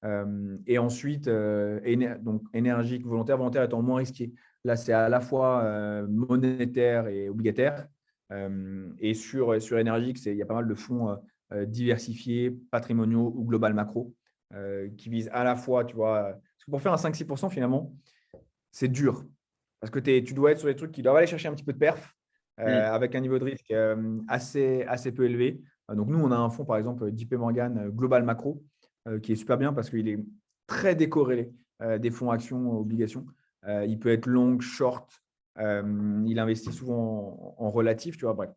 [0.06, 1.80] euh, et ensuite, euh,
[2.22, 4.34] donc énergique, volontaire, volontaire étant moins risqué.
[4.64, 7.88] Là, c'est à la fois euh, monétaire et obligataire.
[9.00, 11.18] et sur, sur énergique, il y a pas mal de fonds
[11.66, 14.14] diversifiés, patrimoniaux ou global macro,
[14.98, 17.92] qui visent à la fois, tu vois, parce que pour faire un 5-6%, finalement,
[18.72, 19.26] c'est dur.
[19.80, 21.74] Parce que tu dois être sur des trucs qui doivent aller chercher un petit peu
[21.74, 22.16] de perf,
[22.60, 22.66] mmh.
[22.66, 23.74] avec un niveau de risque
[24.28, 25.60] assez, assez peu élevé.
[25.92, 28.62] Donc, nous, on a un fonds, par exemple, JP Morgan Global Macro,
[29.22, 30.20] qui est super bien parce qu'il est
[30.68, 31.52] très décorrélé
[32.00, 33.26] des fonds actions, obligations.
[33.68, 35.24] il peut être long, short.
[35.58, 38.34] il investit souvent en, relatif, tu vois.
[38.34, 38.52] Bref.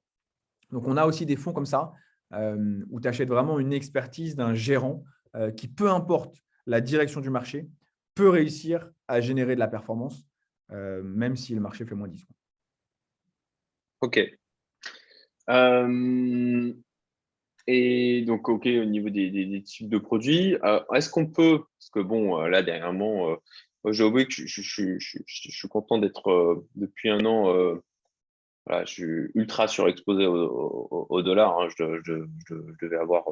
[0.70, 1.92] Donc, on a aussi des fonds comme ça
[2.32, 5.04] où tu achètes vraiment une expertise d'un gérant
[5.56, 7.68] qui, peu importe la direction du marché,
[8.14, 10.26] peut réussir à générer de la performance,
[10.70, 12.26] même si le marché fait moins 10.
[14.00, 14.18] OK.
[17.66, 22.00] Et donc, OK, au niveau des, types de produits, euh, est-ce qu'on peut, parce que
[22.00, 27.74] bon, euh, là, dernièrement, euh, j'ai oublié que je, suis content d'être depuis un an,
[28.68, 31.60] je suis ultra surexposé au, dollar.
[31.60, 31.68] Hein.
[31.76, 32.24] je,
[32.80, 33.24] devais avoir,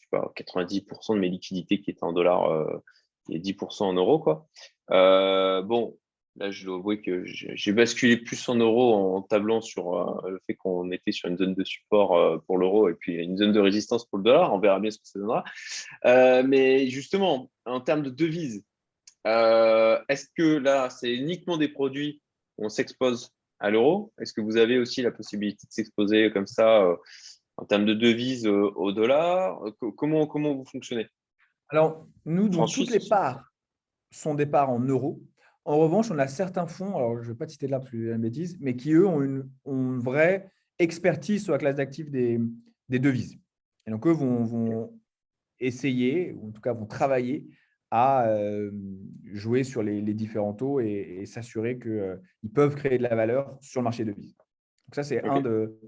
[0.00, 2.80] je sais pas, 90% de mes liquidités qui étaient en dollars
[3.28, 4.18] et 10% en euros.
[4.18, 4.48] Quoi.
[4.88, 5.96] bon,
[6.36, 10.40] Là, je dois avouer que j'ai basculé plus en euros en tablant sur euh, le
[10.46, 13.52] fait qu'on était sur une zone de support euh, pour l'euro et puis une zone
[13.52, 14.54] de résistance pour le dollar.
[14.54, 15.44] On verra bien ce que ça donnera.
[16.06, 18.64] Euh, mais justement, en termes de devises,
[19.24, 22.22] est-ce que là, c'est uniquement des produits
[22.56, 24.12] où on s'expose à l'euro?
[24.18, 26.84] Est-ce que vous avez aussi la possibilité de s'exposer comme ça
[27.56, 29.62] en termes de devises au dollar?
[29.96, 31.06] Comment, comment vous fonctionnez?
[31.68, 33.44] Alors, nous, donc, toutes les parts
[34.10, 35.20] sont des parts en euros.
[35.64, 37.96] En revanche, on a certains fonds, alors je ne vais pas citer là parce que
[37.96, 42.40] c'est une bêtise, mais qui, eux, ont une, vraie expertise sur la classe d'actifs des,
[42.88, 43.38] devises.
[43.86, 44.92] Et donc, eux vont,
[45.60, 47.46] essayer, ou en tout cas vont travailler
[47.92, 48.26] à
[49.32, 53.84] jouer sur les, différents taux et, s'assurer qu'ils peuvent créer de la valeur sur le
[53.84, 54.34] marché de devises.
[54.34, 55.78] Donc ça, c'est un, de,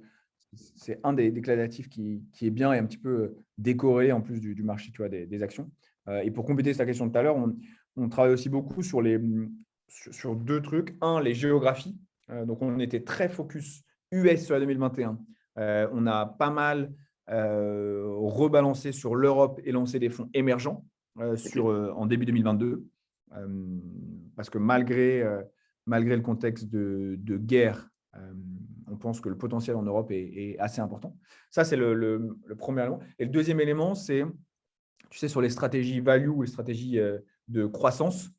[0.54, 4.40] c'est un des, des qui, qui, est bien et un petit peu décoré en plus
[4.40, 5.68] du, marché tu vois, des, actions.
[6.22, 7.56] et pour compléter cette question de tout à l'heure, on,
[7.96, 9.18] on, travaille aussi beaucoup sur, les,
[9.88, 10.96] sur, deux trucs.
[11.00, 11.96] Un, les géographies.
[12.28, 15.18] donc, on était très focus US sur la 2021.
[15.56, 16.92] on a pas mal
[17.28, 20.84] rebalancé sur l'Europe et lancé des fonds émergents.
[21.20, 22.84] Euh, sur, euh, en début 2022,
[23.36, 23.78] euh,
[24.34, 25.22] parce que malgré,
[25.86, 27.88] malgré le contexte de, de guerre,
[28.88, 31.16] on pense que le potentiel en Europe est, assez important.
[31.50, 33.00] Ça, c'est le, le, premier élément.
[33.18, 34.24] Et le deuxième élément, c'est,
[35.10, 36.98] tu sais, sur les stratégies value ou les stratégies
[37.48, 38.30] de croissance,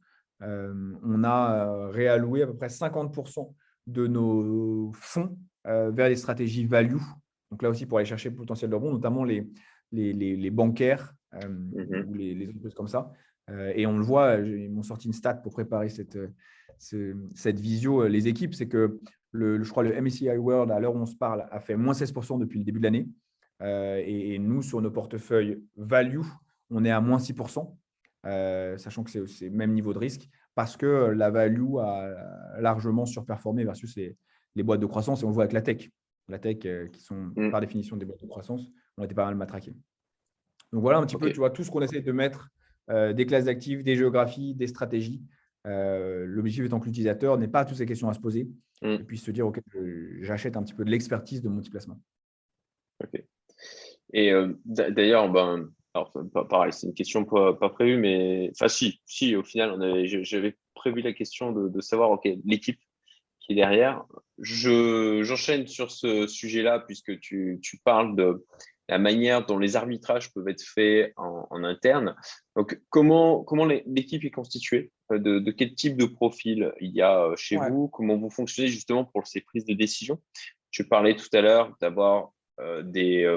[0.42, 3.54] on a réalloué à peu près 50%
[3.88, 6.98] de nos fonds vers les stratégies value.
[7.52, 9.48] Donc là aussi, pour aller chercher le potentiel de rebond, notamment les,
[9.92, 13.12] les, les, les bancaires euh, mmh ou les, entreprises comme ça.
[13.50, 16.18] Euh, et on le voit, ils m'ont sorti une stat pour préparer cette,
[16.78, 19.00] cette visio, euh, les équipes, c'est que
[19.32, 21.94] le, je crois le MSCI World, à l'heure où on se parle, a fait moins
[21.94, 23.08] 16% depuis le début de l'année.
[23.62, 26.22] et, nous, sur nos portefeuilles value,
[26.70, 27.76] on est à moins 6%,
[28.26, 33.64] sachant que c'est le même niveau de risque, parce que la value a largement surperformé
[33.64, 34.16] versus les,
[34.56, 35.22] les boîtes de croissance.
[35.22, 35.90] Et on le voit avec la tech.
[36.28, 36.60] La tech,
[36.92, 37.52] qui sont mmh.
[37.52, 39.76] par définition des boîtes de croissance, on été pas mal matraqués.
[40.72, 42.50] Donc voilà un petit peu, tu vois, tout ce qu'on essaie de mettre,
[42.90, 45.24] euh, des classes d'actifs, des géographies, des stratégies.
[45.66, 48.48] Euh, l'objectif étant que l'utilisateur n'ait pas toutes ces questions à se poser
[48.82, 48.88] mm.
[48.88, 49.60] et puisse se dire, OK,
[50.22, 52.00] j'achète un petit peu de l'expertise de multiplacement.
[53.04, 53.24] OK.
[54.14, 56.12] Et euh, d'ailleurs, ben, alors,
[56.50, 61.14] pareil, c'est une question pas, prévue, mais enfin, si, si, au final, j'avais prévu la
[61.14, 62.80] question de, savoir, OK, l'équipe
[63.40, 64.04] qui est derrière.
[64.40, 68.46] J'enchaîne sur ce sujet-là, puisque tu, tu parles de
[68.90, 72.16] la manière dont les arbitrages peuvent être faits en, interne.
[72.58, 74.92] Donc, comment, comment l'équipe est constituée?
[75.14, 77.88] Euh, de, quel type de profil il y a euh, chez vous?
[77.88, 80.22] Comment vous fonctionnez justement pour ces prises de décision?
[80.72, 82.34] Tu parlais tout à l'heure d'avoir
[82.84, 83.28] des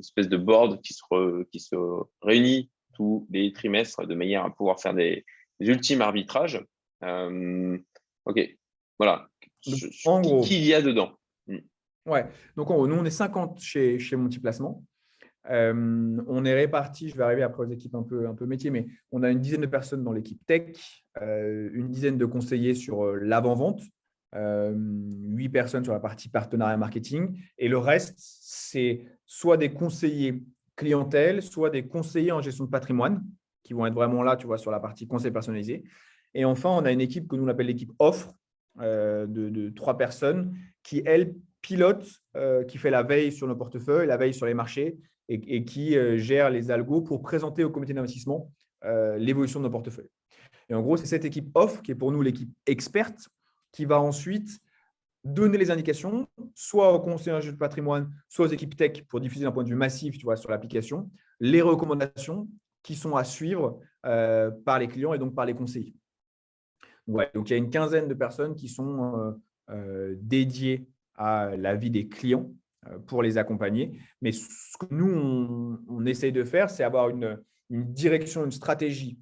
[0.00, 1.76] espèces de board qui se, qui se
[2.22, 5.24] réunit tous les trimestres de manière à pouvoir faire des,
[5.60, 6.64] ultimes arbitrages.
[7.02, 8.56] ok,
[8.98, 9.28] voilà.
[10.04, 11.18] En gros, qui il y a dedans
[12.06, 14.84] Ouais, donc nous, on est 50 chez, chez Multiplacement.
[15.48, 18.70] Euh, on est répartis, je vais arriver après aux équipes un peu, un peu métier,
[18.70, 20.76] mais on a une dizaine de personnes dans l'équipe tech,
[21.20, 23.80] euh, une dizaine de conseillers sur euh, l'avant-vente,
[24.34, 30.42] huit personnes sur la partie partenariat marketing, et le reste, c'est soit des conseillers
[30.76, 33.22] clientèle, soit des conseillers en gestion de patrimoine,
[33.62, 35.84] qui vont être vraiment là, tu vois, sur la partie conseil personnalisé.
[36.32, 38.32] Et enfin, on a une équipe que nous on appelle l'équipe offre,
[38.78, 44.06] de, de, trois personnes, qui, elles, pilote euh, qui fait la veille sur nos portefeuilles,
[44.06, 47.94] la veille sur les marchés et, qui euh, gère les algos pour présenter au comité
[47.94, 48.50] d'investissement
[48.84, 50.10] euh, l'évolution de nos portefeuilles.
[50.68, 53.28] Et en gros, c'est cette équipe off qui est pour nous l'équipe experte
[53.72, 54.60] qui va ensuite
[55.22, 59.52] donner les indications, soit aux conseillers de patrimoine, soit aux équipes tech pour diffuser d'un
[59.52, 62.48] point de vue massif tu vois, sur l'application, les recommandations
[62.82, 65.94] qui sont à suivre par les clients et donc par les conseillers.
[67.06, 69.38] Ouais, donc il y a une quinzaine de personnes qui sont
[70.16, 72.50] dédiées à la vie des clients
[72.88, 74.00] euh, pour les accompagner.
[74.22, 79.18] Mais ce que nous, on, essaye de faire, c'est avoir une, direction, une stratégie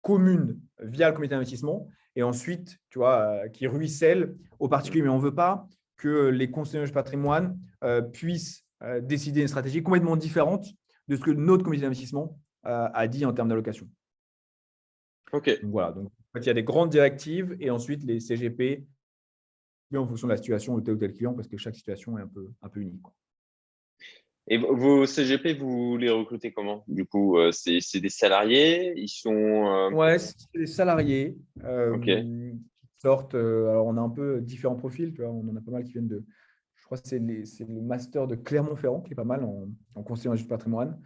[0.00, 5.02] commune via le comité d'investissement et ensuite, tu vois, euh, qui ruisselle aux particuliers.
[5.02, 8.62] Mais on ne veut pas que les conseillers de patrimoine euh, puissent
[9.00, 10.66] décider une stratégie complètement différente
[11.08, 13.88] de ce que notre comité d'investissement a dit en termes d'allocation.
[15.32, 15.58] OK.
[15.62, 15.92] voilà.
[15.92, 18.84] Donc, il y a des grandes directives et ensuite les CGP
[19.98, 22.22] en fonction de la situation de tel ou tel client, parce que chaque situation est
[22.22, 23.02] un peu, un peu unique.
[24.46, 26.84] Et vos CGP, vous les recrutez comment?
[26.86, 28.92] Du coup, euh, c'est des salariés?
[28.96, 29.32] Ils sont.
[29.32, 31.36] Euh, ouais, c'est des salariés.
[31.64, 32.60] Euh, Qui
[32.98, 33.34] sortent.
[33.34, 35.12] Alors, on a un peu différents profils.
[35.12, 36.24] Tu vois, on en a pas mal qui viennent de.
[36.76, 40.30] Je crois que c'est le master de Clermont-Ferrand qui est pas mal en, en conseil
[40.30, 41.00] en patrimoine.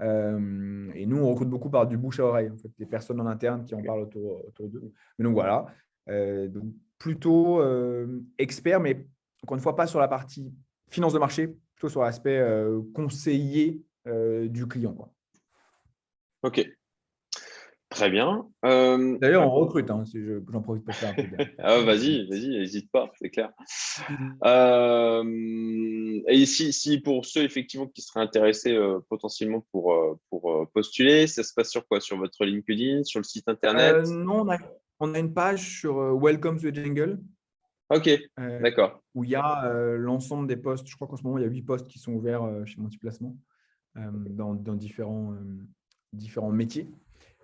[0.00, 3.26] et nous, on recrute beaucoup par du bouche à oreille, en fait, des personnes en
[3.26, 4.92] interne qui en parlent autour, autour d'eux.
[5.18, 5.66] Mais donc voilà.
[6.06, 9.04] donc, plutôt euh, expert, mais
[9.42, 10.54] encore une fois, pas sur la partie
[10.88, 14.92] finance de marché, plutôt sur l'aspect euh, conseiller euh, du client.
[14.94, 15.12] Quoi.
[16.44, 16.64] Ok.
[17.88, 18.46] Très bien.
[18.62, 20.18] D'ailleurs, on recrute, hein, si
[20.50, 21.22] j'en profite pour faire un peu.
[21.58, 23.50] ah, vas-y, vas-y, n'hésite pas, c'est clair.
[26.28, 28.78] et si, si, pour ceux effectivement qui seraient intéressés
[29.10, 29.94] potentiellement pour,
[30.30, 32.00] pour postuler, ça se passe sur quoi?
[32.00, 34.08] Sur votre LinkedIn, sur le site internet?
[34.08, 34.58] Non, on a,
[35.00, 37.18] on a une page sur euh, Welcome to the Jungle.
[37.94, 39.02] Ok, euh, d'accord.
[39.14, 40.86] Où il y a euh, l'ensemble des postes.
[40.88, 43.36] Je crois qu'en ce moment, il y a huit postes qui sont ouverts chez Multiplacement
[43.94, 45.34] dans, dans différents,
[46.12, 46.88] différents métiers.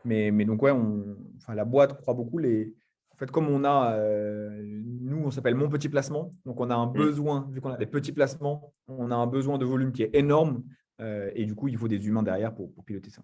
[0.04, 2.38] Mais, mais donc, ouais, on, enfin, la boîte croit beaucoup.
[2.38, 2.74] Les,
[3.10, 4.62] en fait, comme on a, euh,
[5.00, 6.30] nous, on s'appelle Mon Petit Placement.
[6.46, 6.92] Donc, on a un Mm.
[6.92, 10.14] besoin, vu qu'on a des petits placements, on a un besoin de volume qui est
[10.14, 10.62] énorme.
[11.00, 13.22] euh, et du coup, il faut des humains derrière pour, pour piloter ça.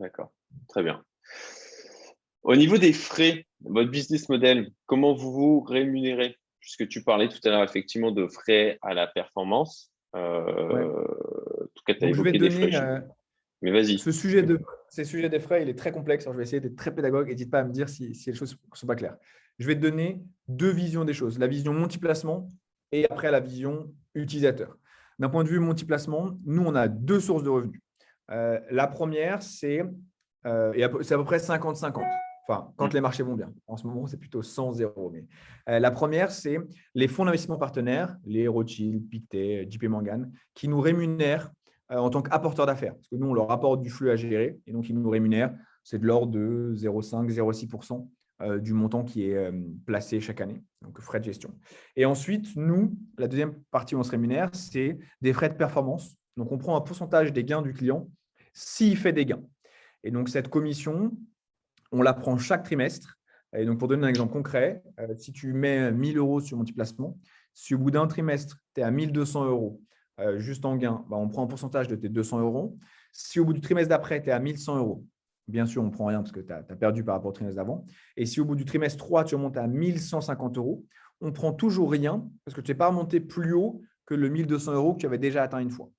[0.00, 0.32] D'accord,
[0.68, 1.04] très bien.
[2.44, 6.36] Au niveau des frais, votre business model, comment vous vous rémunérez?
[6.60, 9.90] Puisque tu parlais tout à l'heure effectivement de frais à la performance.
[10.16, 10.84] Euh, Ouais.
[10.84, 12.76] En tout cas, tu as Donc, évoqué des donner, frais.
[12.76, 13.00] euh,
[13.62, 13.98] Mais vas-y.
[13.98, 16.24] Ce sujet, de, ces sujets des frais, il est très complexe.
[16.24, 17.28] Alors, je vais essayer d'être très pédagogue.
[17.28, 19.16] N'hésite pas à me dire si, si les choses ne sont pas claires.
[19.58, 21.38] Je vais te donner deux visions des choses.
[21.38, 22.48] La vision multiplacement
[22.92, 24.76] et après la vision utilisateur.
[25.18, 27.80] D'un point de vue multiplacement, nous, on a deux sources de revenus.
[28.30, 29.82] Euh, la première, c'est
[30.46, 32.02] euh, et c'est à peu près 50-50.
[32.46, 32.94] Enfin, quand Mm.
[32.94, 33.52] les marchés vont bien.
[33.66, 35.10] En ce moment, c'est plutôt 100-0.
[35.10, 35.24] Mais
[35.68, 36.58] euh, la première, c'est
[36.94, 41.50] les fonds d'investissement partenaires, les Rothschild, Pictet, JP Morgan, qui nous rémunèrent
[41.90, 42.94] euh, en tant qu'apporteur d'affaires.
[42.94, 45.54] Parce que nous, on leur apporte du flux à gérer et donc ils nous rémunèrent.
[45.82, 48.08] C'est de l'ordre de 0,5-0,6%
[48.42, 49.52] euh, du montant qui est
[49.86, 51.50] placé chaque année, donc frais de gestion.
[51.96, 56.16] Et ensuite, nous, la deuxième partie où on se rémunère, c'est des frais de performance.
[56.36, 58.08] Donc, on prend un pourcentage des gains du client
[58.52, 59.42] s'il fait des gains.
[60.02, 61.12] Et donc, cette commission,
[61.94, 63.18] on la prend chaque trimestre.
[63.56, 67.16] Et donc, pour donner un exemple concret, euh, si tu mets 1000 euros sur multiplacement,
[67.54, 69.80] si au bout d'un trimestre, tu es à 1200 euros
[70.20, 72.76] euh, juste en gain, bah, on prend un pourcentage de tes 200 euros.
[73.12, 75.04] Si au bout du trimestre d'après, tu es à 1100 euros,
[75.48, 77.56] bien sûr, on ne prend rien parce que tu as, perdu par rapport au trimestre
[77.56, 77.84] d'avant.
[78.16, 80.84] Et si au bout du trimestre 3, tu remontes à 1150 euros,
[81.20, 84.74] on prend toujours rien parce que tu n'es pas remonté plus haut que le 1200
[84.74, 85.90] euros que tu avais déjà atteint une fois.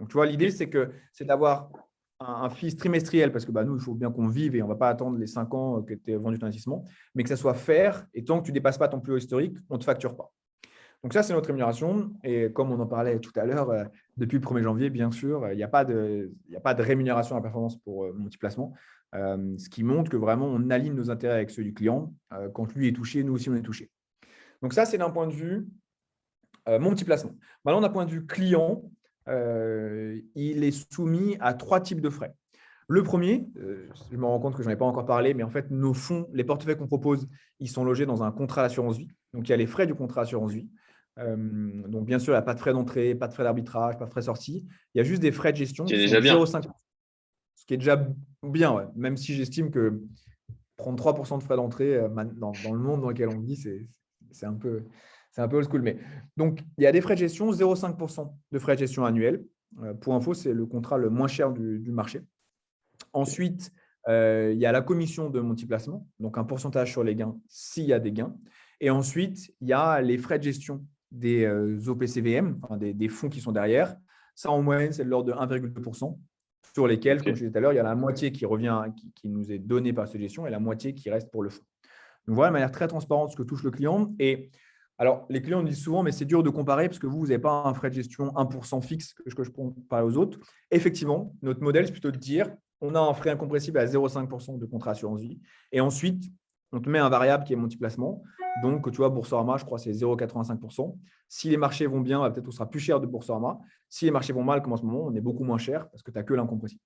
[0.00, 1.70] Donc, tu vois, l'idée, c'est que c'est d'avoir
[2.20, 4.72] un, fils trimestriel parce que bah, nous, il faut bien qu'on vive et on ne
[4.72, 7.36] va pas attendre les 5 ans que tu aies vendu ton investissement, mais que ça
[7.36, 8.06] soit faire.
[8.14, 10.16] Et tant que tu ne dépasses pas ton plus haut historique, on ne te facture
[10.16, 10.32] pas.
[11.02, 12.12] Donc ça, c'est notre rémunération.
[12.24, 13.84] Et comme on en parlait tout à l'heure, euh,
[14.16, 17.36] depuis le 1er janvier, bien sûr, il n'y a, pas de, a pas de rémunération
[17.36, 18.72] à la performance pour euh, multiplacement,
[19.14, 22.12] euh, ce qui montre que vraiment, on aligne nos intérêts avec ceux du client.
[22.32, 23.90] Euh, quand lui est touché, nous aussi, on est touché.
[24.62, 25.66] Donc ça, c'est d'un point de vue
[26.68, 27.34] euh, mon petit placement.
[27.64, 28.82] Maintenant, d'un point de vue client,
[29.28, 32.34] euh, il est soumis à trois types de frais.
[32.88, 35.42] Le premier, euh, je me rends compte que je n'en ai pas encore parlé, mais
[35.42, 38.98] en fait, nos fonds, les portefeuilles qu'on propose, ils sont logés dans un contrat d'assurance
[38.98, 39.08] vie.
[39.32, 40.68] Donc, il y a les frais du contrat d'assurance vie.
[41.18, 41.36] Euh,
[41.88, 44.04] donc, bien sûr, il n'y a pas de frais d'entrée, pas de frais d'arbitrage, pas
[44.04, 44.66] de frais de sortie.
[44.94, 45.86] Il y a juste des frais de gestion.
[45.86, 46.36] C'est déjà bien.
[46.36, 46.68] 0,5.
[47.54, 48.06] Ce qui est déjà
[48.42, 48.84] bien, ouais.
[48.94, 50.02] même si j'estime que
[50.76, 51.98] prendre 3% de frais d'entrée
[52.36, 54.84] dans, dans le monde dans lequel on vit, c'est un peu
[55.34, 55.82] c'est un peu old school.
[55.82, 55.98] Mais
[56.36, 59.44] donc, il y a des frais de gestion, 0,5% de frais de gestion annuels.
[59.82, 62.20] Euh, pour info, c'est le contrat le moins cher du, du marché.
[63.12, 63.72] Ensuite,
[64.08, 67.84] euh, il y a la commission de multiplacement, donc un pourcentage sur les gains s'il
[67.84, 68.36] y a des gains.
[68.80, 73.08] Et ensuite, il y a les frais de gestion des euh, OPCVM, enfin, des, des
[73.08, 73.96] fonds qui sont derrière.
[74.36, 76.16] Ça, en moyenne, c'est de l'ordre de 1,2%,
[76.74, 78.84] sur lesquels, comme je disais tout à l'heure, il y a la moitié qui revient,
[78.96, 81.50] qui, qui nous est donnée par cette gestion et la moitié qui reste pour le
[81.50, 81.64] fonds.
[82.26, 84.14] Donc voilà, de manière très transparente, ce que touche le client.
[84.18, 84.50] Et
[84.98, 87.26] alors, les clients me disent souvent, mais c'est dur de comparer parce que vous, vous
[87.26, 89.50] n'avez pas un frais de gestion 1% fixe que je, que je
[89.88, 90.38] parler aux autres.
[90.70, 92.48] Effectivement, notre modèle, c'est plutôt de dire,
[92.80, 95.40] on a un frais incompressible à 0,5% de contrat assurance vie.
[95.72, 96.24] Et ensuite,
[96.72, 98.22] on te met un variable qui est multiplacement.
[98.62, 100.96] Donc, tu vois, Boursorama, je crois, c'est 0,85%.
[101.28, 103.58] Si les marchés vont bien, bah, peut-être on sera plus cher de Boursorama.
[103.88, 106.02] Si les marchés vont mal, comme en ce moment, on est beaucoup moins cher parce
[106.04, 106.82] que tu n'as que l'incompressible.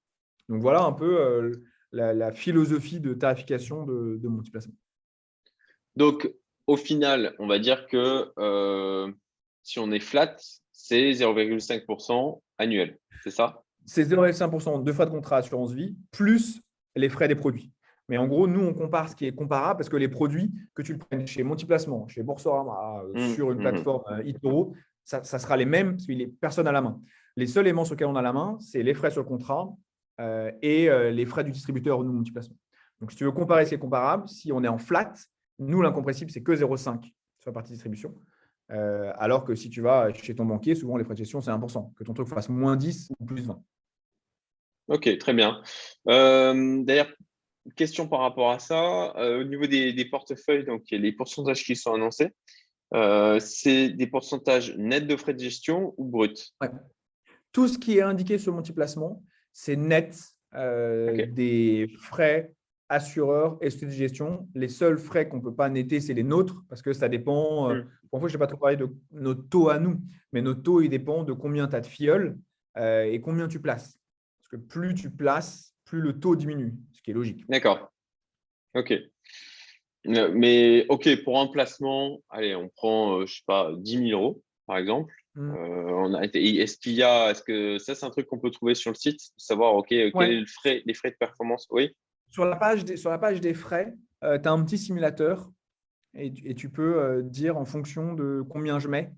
[0.48, 1.52] Donc, voilà un peu euh,
[1.92, 4.74] la, la philosophie de tarification de, de multiplacement.
[5.96, 6.32] Donc,
[6.68, 9.10] au final, on va dire que euh,
[9.64, 10.36] si on est flat,
[10.70, 12.98] c'est 0,5% annuel.
[13.24, 13.62] C'est ça?
[13.86, 16.60] C'est 0,5% de frais de contrat assurance vie plus
[16.94, 17.72] les frais des produits.
[18.10, 20.82] Mais en gros, nous, on compare ce qui est comparable parce que les produits, que
[20.82, 23.62] tu le prennes chez Multiplacement, chez Boursorama, euh, Mmh, sur une mmh.
[23.62, 27.00] plateforme euh, eToro, ça, ça sera les mêmes parce qu'il est personne à la main.
[27.36, 29.70] Les seuls éléments sur lesquels on a la main, c'est les frais sur le contrat
[30.20, 32.56] euh, et euh, les frais du distributeur, nous, Multiplacement.
[33.00, 35.14] Donc, si tu veux comparer ce qui est comparable, si on est en flat,
[35.58, 37.02] nous, l'incompressible, c'est que 0,5
[37.38, 38.14] sur la partie distribution.
[38.70, 41.50] Euh, alors que si tu vas chez ton banquier, souvent les frais de gestion, c'est
[41.50, 41.94] 1%.
[41.94, 43.62] Que ton truc fasse moins 10 ou plus 20.
[44.88, 45.62] Ok, très bien.
[46.08, 47.12] Euh, D'ailleurs,
[47.76, 49.14] question par rapport à ça.
[49.16, 52.30] euh, au niveau des, des portefeuilles, donc il y a les pourcentages qui sont annoncés.
[53.40, 56.52] C'est des pourcentages nets de frais de gestion ou bruts?
[57.52, 60.16] Tout ce qui est indiqué sur multiplacement, c'est net
[60.54, 62.52] des frais
[62.88, 64.48] assureurs et sociétés de gestion.
[64.54, 67.70] Les seuls frais qu'on ne peut pas netter, c'est les nôtres, parce que ça dépend.
[67.70, 67.88] euh, Mm.
[68.10, 70.00] Pour fois, je n'ai pas trop parlé de notre taux à nous,
[70.32, 72.38] mais notre taux, il dépend de combien tu as de filleuls
[72.78, 73.98] euh, et combien tu places.
[74.38, 77.44] Parce que plus tu places, plus le taux diminue, ce qui est logique.
[77.50, 77.92] D'accord.
[78.74, 78.92] Ok.
[78.92, 84.18] Euh, Mais ok, pour un placement, allez, on prend, euh, je sais pas, 10 000
[84.18, 85.12] euros, par exemple.
[85.34, 85.50] Mm.
[85.50, 88.38] Euh, on a été- Est-ce qu'il y a, est-ce que ça, c'est un truc qu'on
[88.38, 90.34] peut trouver sur le site, savoir, ok, euh, quel Ouais.
[90.40, 91.66] le frais, les frais de performance?
[91.70, 91.94] Oui.
[92.30, 95.50] Sur, la page des, sur la page des frais, tu as un petit simulateur
[96.14, 99.12] et, tu peux dire en fonction de combien je mets,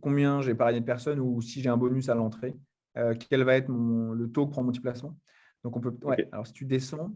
[0.00, 2.56] combien j'ai épargné de personnes ou si j'ai un bonus à l'entrée,
[3.28, 5.16] quel va être mon, le taux que prend mon petit placement.
[5.64, 5.96] Donc, on peut.
[6.02, 7.12] Ouais, alors, si tu descends.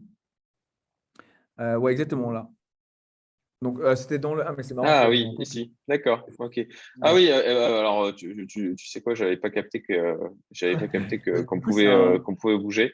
[1.58, 2.50] ouais, exactement là.
[3.62, 4.42] Donc, euh, c'était dans le.
[4.44, 4.88] Ah, mais c'est marrant.
[4.90, 5.72] Ah oui, ici.
[5.86, 6.26] D'accord.
[6.38, 6.60] Ok.
[7.00, 7.28] Ah oui.
[7.30, 10.18] Euh, euh, alors, tu, tu, tu, sais quoi J'avais pas capté que
[10.50, 12.92] j'avais pas capté que qu'on pouvait qu'on pouvait bouger.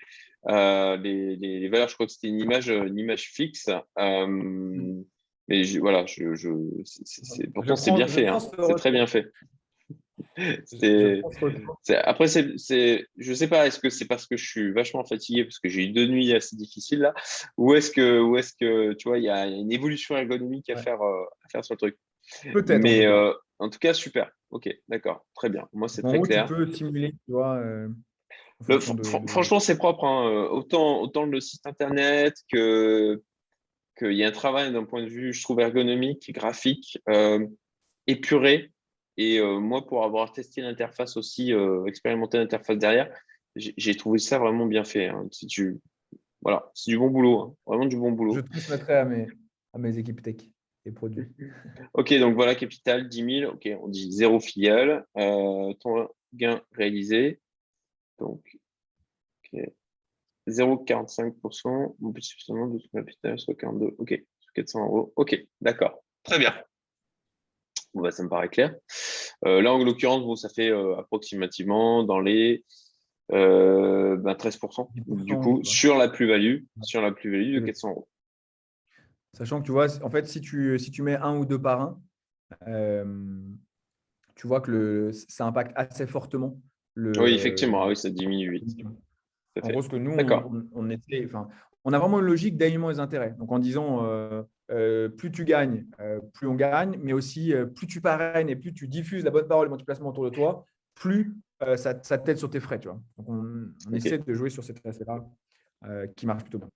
[0.48, 3.68] Les, les, valeurs, je crois que c'était une image une image fixe.
[3.96, 8.26] mais voilà, je, pourtant c'est bien fait.
[8.26, 8.38] Hein.
[8.40, 9.30] C'est très bien fait.
[12.04, 15.58] Après, c'est, je sais pas, est-ce que c'est parce que je suis vachement fatigué parce
[15.58, 17.14] que j'ai eu deux nuits assez difficiles là,
[17.56, 20.76] ou est-ce que, ou est-ce que, tu vois, il y a une évolution ergonomique à
[20.76, 21.98] faire, euh, à faire sur le truc.
[22.52, 22.82] Peut-être.
[22.82, 24.30] Mais euh, en tout cas, super.
[24.50, 25.68] Ok, d'accord, très bien.
[25.72, 26.46] Moi, c'est très clair.
[26.46, 27.60] Tu peux simuler, tu vois.
[28.68, 28.80] Euh,
[29.28, 30.04] franchement, c'est propre.
[30.04, 30.48] Hein.
[30.50, 33.22] Autant, autant le site internet que
[33.96, 36.98] qu'il y a un travail d'un point de vue, je trouve, ergonomique, graphique,
[38.06, 38.72] épuré.
[39.18, 43.12] Et euh, moi, pour avoir testé l'interface aussi, euh, expérimenté l'interface derrière,
[43.56, 45.08] j'ai trouvé ça vraiment bien fait.
[45.08, 45.28] Hein.
[45.48, 45.80] tu...
[46.40, 47.54] Voilà, c'est du bon boulot, hein.
[47.66, 48.34] vraiment du bon boulot.
[48.34, 49.26] Je transmettrai à mes,
[49.72, 50.36] à mes équipes tech
[50.86, 51.26] et produits.
[51.94, 53.52] ok, donc voilà, capital 10 000.
[53.52, 55.04] Ok, on dit zéro filiale.
[55.16, 57.40] Euh, ton gain réalisé.
[58.18, 58.58] Donc,
[60.48, 61.96] 0,45%.
[62.00, 63.94] Mon petit de son capital soit 42.
[63.98, 64.22] Ok,
[64.54, 65.12] 400 euros.
[65.16, 66.02] Ok, d'accord.
[66.22, 66.54] Très bien.
[67.94, 68.74] Bah, ça me paraît clair.
[69.44, 72.64] Euh, là, en l'occurrence, bon, ça fait euh, approximativement dans les
[73.30, 78.08] 13%, euh, ben, du coup, sur la plus-value, sur la plus-value de 400 euros.
[79.34, 81.80] Sachant que tu vois, en fait, si tu, si tu mets un ou deux par
[81.80, 82.00] un,
[84.34, 86.58] tu vois que le, ça impacte assez fortement
[86.98, 87.12] le.
[87.20, 88.84] Oui, effectivement, ah oui, ça diminue vite.
[89.62, 91.48] En gros, ce que nous, on, on, était, enfin,
[91.84, 93.34] on a vraiment une logique d'alignement des intérêts.
[93.38, 94.04] Donc, en disant,
[94.70, 98.56] euh, plus tu gagnes, euh, plus on gagne, mais aussi euh, plus tu parraines et
[98.56, 101.34] plus tu diffuses la bonne parole et le placement autour de toi, plus
[101.76, 102.78] ça, t'aide sur tes frais.
[102.78, 103.00] Tu vois.
[103.16, 105.24] Donc on, essaie de jouer sur cette aspect-là
[106.16, 106.68] qui marche plutôt bien.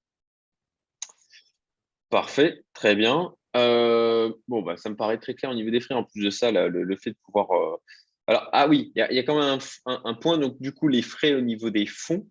[2.08, 3.34] Parfait, très bien.
[3.54, 5.94] bon, bah, ça me paraît très clair au niveau des frais.
[5.94, 7.48] En plus de ça, le, fait de pouvoir.
[8.32, 10.38] Alors, ah oui, il y, a quand même un, point.
[10.38, 12.26] Donc, du coup, les frais au niveau des fonds,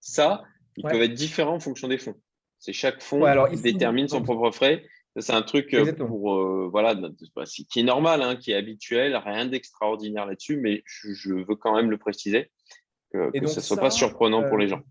[0.00, 0.42] ça,
[0.76, 2.20] ils peuvent être différents en fonction des fonds.
[2.58, 4.84] C'est chaque fonds qui détermine son propre frais.
[5.20, 9.14] C'est un truc euh, pour euh, voilà, bah, qui est normal, hein, qui est habituel,
[9.14, 12.50] rien d'extraordinaire là-dessus, mais je, veux quand même le préciser
[13.12, 14.82] que, ce ne soit pas surprenant pour les gens.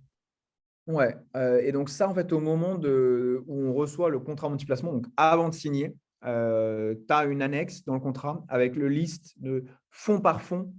[0.88, 1.18] Euh, ouais,
[1.62, 5.08] et donc ça, en fait, au moment de, où on reçoit le contrat multiplacement, donc
[5.18, 5.94] avant de signer,
[6.24, 10.74] tu as une annexe dans le contrat avec le liste de fonds par fonds,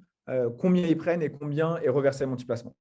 [0.58, 2.74] combien ils prennent et combien est reversé le multiplacement.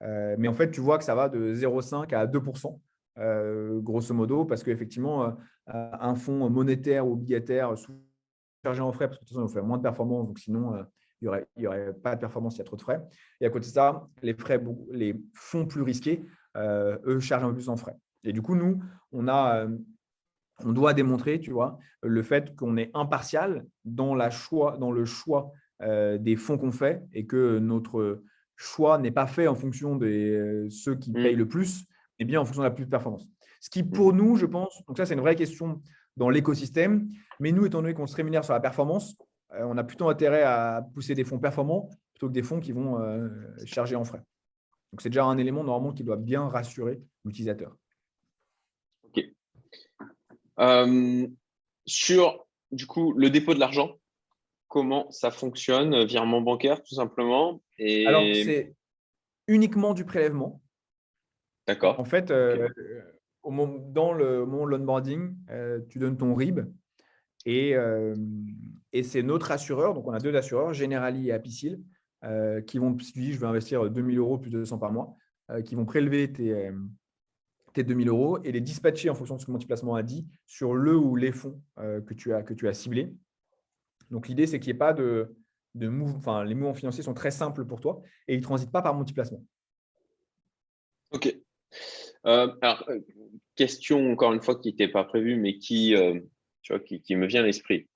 [0.00, 2.78] mais en fait, tu vois que ça va de 0,5 à 2%
[3.18, 5.30] euh, grosso modo, parce qu'effectivement, euh,
[5.66, 7.74] un fonds monétaire ou obligataire
[8.62, 10.74] chargé en frais, parce que de toute façon, on fait moins de performance, donc sinon,
[10.74, 10.82] euh,
[11.22, 13.02] il n'y aurait, aurait pas de performance s'il y a trop de frais.
[13.40, 16.22] Et à côté de ça, les, frais, les fonds plus risqués,
[16.56, 17.96] eux, chargent un peu plus en frais.
[18.22, 18.82] Et du coup, nous,
[19.12, 19.66] on, a,
[20.64, 25.04] on doit démontrer, tu vois, le fait qu'on est impartial dans, la choix, dans le
[25.04, 28.22] choix des fonds qu'on fait et que notre
[28.56, 31.14] choix n'est pas fait en fonction de ceux qui mmh.
[31.14, 31.84] payent le plus,
[32.18, 33.28] et bien en fonction de la plus de performance.
[33.60, 34.16] Ce qui, pour mmh.
[34.16, 35.82] nous, je pense, donc ça, c'est une vraie question
[36.16, 37.08] dans l'écosystème,
[37.40, 39.16] mais nous, étant donné qu'on se rémunère sur la performance,
[39.52, 42.72] euh, on a plutôt intérêt à pousser des fonds performants plutôt que des fonds qui
[42.72, 43.28] vont euh,
[43.66, 44.22] charger en frais.
[44.92, 47.76] Donc, c'est déjà un élément normalement qui doit bien rassurer l'utilisateur.
[50.58, 51.26] Euh,
[51.86, 53.98] sur, du coup, le dépôt de l'argent,
[54.68, 58.06] comment ça fonctionne Virement bancaire, tout simplement Et...
[58.06, 58.74] Alors, c'est
[59.48, 60.60] uniquement du prélèvement.
[61.66, 61.98] D'accord.
[61.98, 62.68] En fait, euh,
[63.42, 66.60] au moment, dans le moment de l'onboarding, euh, tu donnes ton RIB
[67.44, 68.14] et, euh,
[68.92, 69.94] et c'est notre assureur.
[69.94, 71.80] Donc, on a deux assureurs, Generali et Apicil,
[72.66, 75.16] qui vont, si tu dis je veux investir 2000 euros plus de 200 par mois,
[75.64, 76.72] qui vont prélever tes,
[77.76, 80.26] tes 2000 euros et les dispatcher en fonction de ce que mon placement a dit
[80.46, 83.14] sur le ou les fonds que, tu as, que tu as ciblés.
[84.10, 85.34] Donc, l'idée, c'est qu'il n'y ait pas de,
[85.74, 86.16] mouvement.
[86.16, 88.96] Enfin, les mouvements financiers sont très simples pour toi et ils ne transitent pas par
[88.96, 89.44] multiplacement.
[91.12, 91.36] Ok,
[92.26, 93.00] euh, alors, euh,
[93.54, 96.20] question encore une fois qui n'était pas prévue, mais qui, euh,
[96.84, 97.88] qui, me vient à l'esprit.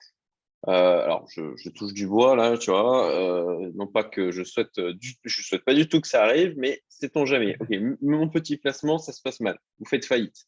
[0.66, 3.58] Alors, je, touche du bois là, tu vois.
[3.74, 7.24] non pas que je souhaite, je souhaite pas du tout que ça arrive, mais sait-on
[7.24, 7.56] jamais.
[7.60, 7.68] Ok,
[8.02, 9.58] mon petit placement, ça se passe mal.
[9.78, 10.46] Vous faites faillite.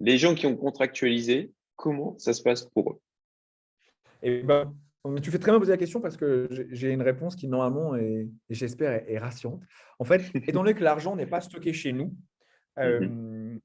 [0.00, 3.00] Les gens qui ont contractualisé, comment ça se passe pour eux?
[4.22, 4.74] Eh ben,
[5.22, 8.28] tu fais très bien poser la question parce que j'ai une réponse qui normalement, est,
[8.48, 9.62] et j'espère, est, rassurante.
[9.98, 12.14] En fait, étant donné que l'argent n'est pas stocké chez nous,
[12.76, 13.58] mmh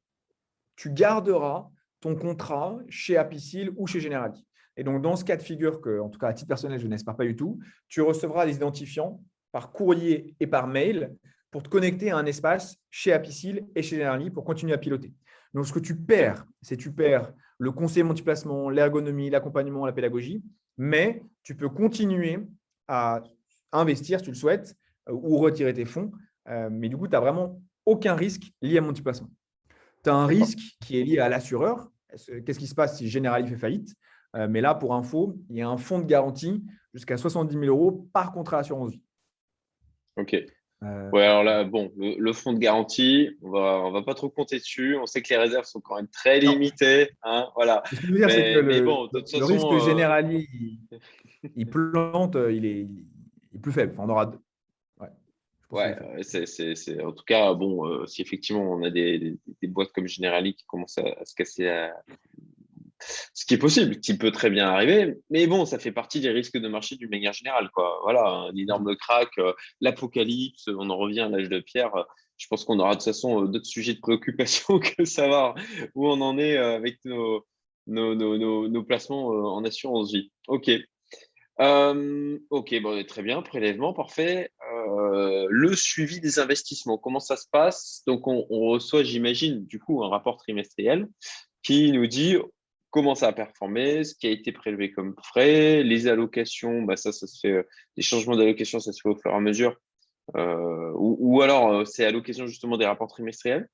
[0.76, 4.44] tu garderas ton contrat chez Apicil ou chez Generali.
[4.78, 6.88] Et donc, dans ce cas de figure, que, en tout cas à titre personnel, je
[6.88, 9.22] n'espère pas du tout, tu recevras des identifiants
[9.52, 11.16] par courrier et par mail
[11.52, 15.14] pour te connecter à un espace chez Apicil et chez Generali pour continuer à piloter.
[15.54, 20.44] Donc, ce que tu perds, c'est tu perds le conseil multiplacement, l'ergonomie, l'accompagnement, la pédagogie,
[20.78, 22.40] mais tu peux continuer
[22.88, 23.22] à
[23.72, 24.76] investir si tu le souhaites
[25.10, 26.12] euh, ou retirer tes fonds.
[26.50, 29.30] Euh, mais du coup, tu n'as vraiment aucun risque lié à multiplacement.
[30.04, 31.90] Tu as un risque qui est lié à l'assureur.
[32.46, 33.94] Qu'est-ce qui se passe si Generali fait faillite?
[34.36, 36.64] Euh, Mais là, pour info, il y a un fonds de garantie
[36.94, 39.02] jusqu'à 70 000 euros par contrat assurance vie.
[40.18, 40.36] Ok.
[40.84, 44.30] Euh, ouais, alors là, bon, le, fonds de garantie, on va, on va pas trop
[44.30, 44.98] compter dessus.
[44.98, 47.10] On sait que les réserves sont quand même très limitées.
[47.24, 47.84] Hein, voilà.
[48.10, 50.50] mais, le, bon, de toute façon, risque euh, Generali,
[51.56, 52.88] il, plante, il est,
[53.62, 53.96] plus faible.
[53.98, 54.34] on aura
[55.74, 60.54] Ouais, c'est, en tout cas, bon, euh, si effectivement on a des, boîtes comme Generali
[60.54, 61.90] qui commencent à, se casser,
[63.34, 66.30] ce qui est possible, qui peut très bien arriver, mais bon, ça fait partie des
[66.30, 67.70] risques de marché d'une manière générale.
[67.74, 68.00] Quoi.
[68.04, 71.92] Voilà, un énorme crack, euh, l'apocalypse, on en revient à l'âge de pierre.
[72.38, 75.56] je pense qu'on aura de toute façon euh, d'autres sujets de préoccupation que savoir
[75.96, 77.46] où on en est avec nos,
[77.88, 80.32] nos, nos, placements en assurance vie.
[80.48, 80.70] OK.
[81.60, 84.50] ok, bon, très bien, prélèvement, parfait.
[85.14, 86.98] Euh, le suivi des investissements.
[86.98, 88.02] Comment ça se passe?
[88.08, 91.08] Donc, on, reçoit, j'imagine, du coup, un rapport trimestriel
[91.62, 92.38] qui nous dit
[92.94, 97.12] comment ça a performé, ce qui a été prélevé comme frais, les allocations, bah ça,
[97.12, 97.68] se fait,
[97.98, 99.76] les changements d'allocation, ça se fait au fur et à mesure.
[100.36, 103.68] Euh, ou, alors, euh, c'est allocation justement des rapports trimestriels?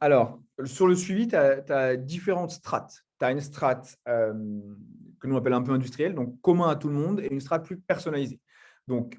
[0.00, 3.06] Alors, sur le suivi, tu as, différentes strates.
[3.18, 6.94] Tu as une strate que nous appelle un peu industrielle, donc commun à tout le
[6.94, 8.38] monde, et une strate plus personnalisée.
[8.86, 9.18] Donc,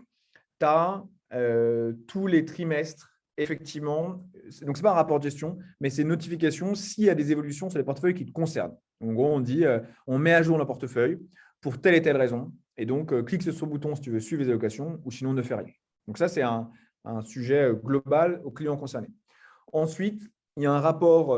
[0.60, 4.24] tu as euh, tous les trimestres, effectivement,
[4.62, 7.16] donc ce n'est pas un rapport de gestion, mais c'est une notification s'il y a
[7.16, 8.78] des évolutions sur les portefeuilles qui te concernent.
[9.02, 11.20] En gros, on dit, euh, on met à jour le portefeuille
[11.60, 12.52] pour telle et telle raison.
[12.78, 15.34] Et donc, euh, clique sur ce bouton si tu veux suivre les allocations ou sinon
[15.34, 15.74] ne fais rien.
[16.08, 16.70] Donc ça, c'est un,
[17.24, 19.10] sujet global aux clients concernés.
[19.74, 20.22] Ensuite,
[20.56, 21.36] il y a un rapport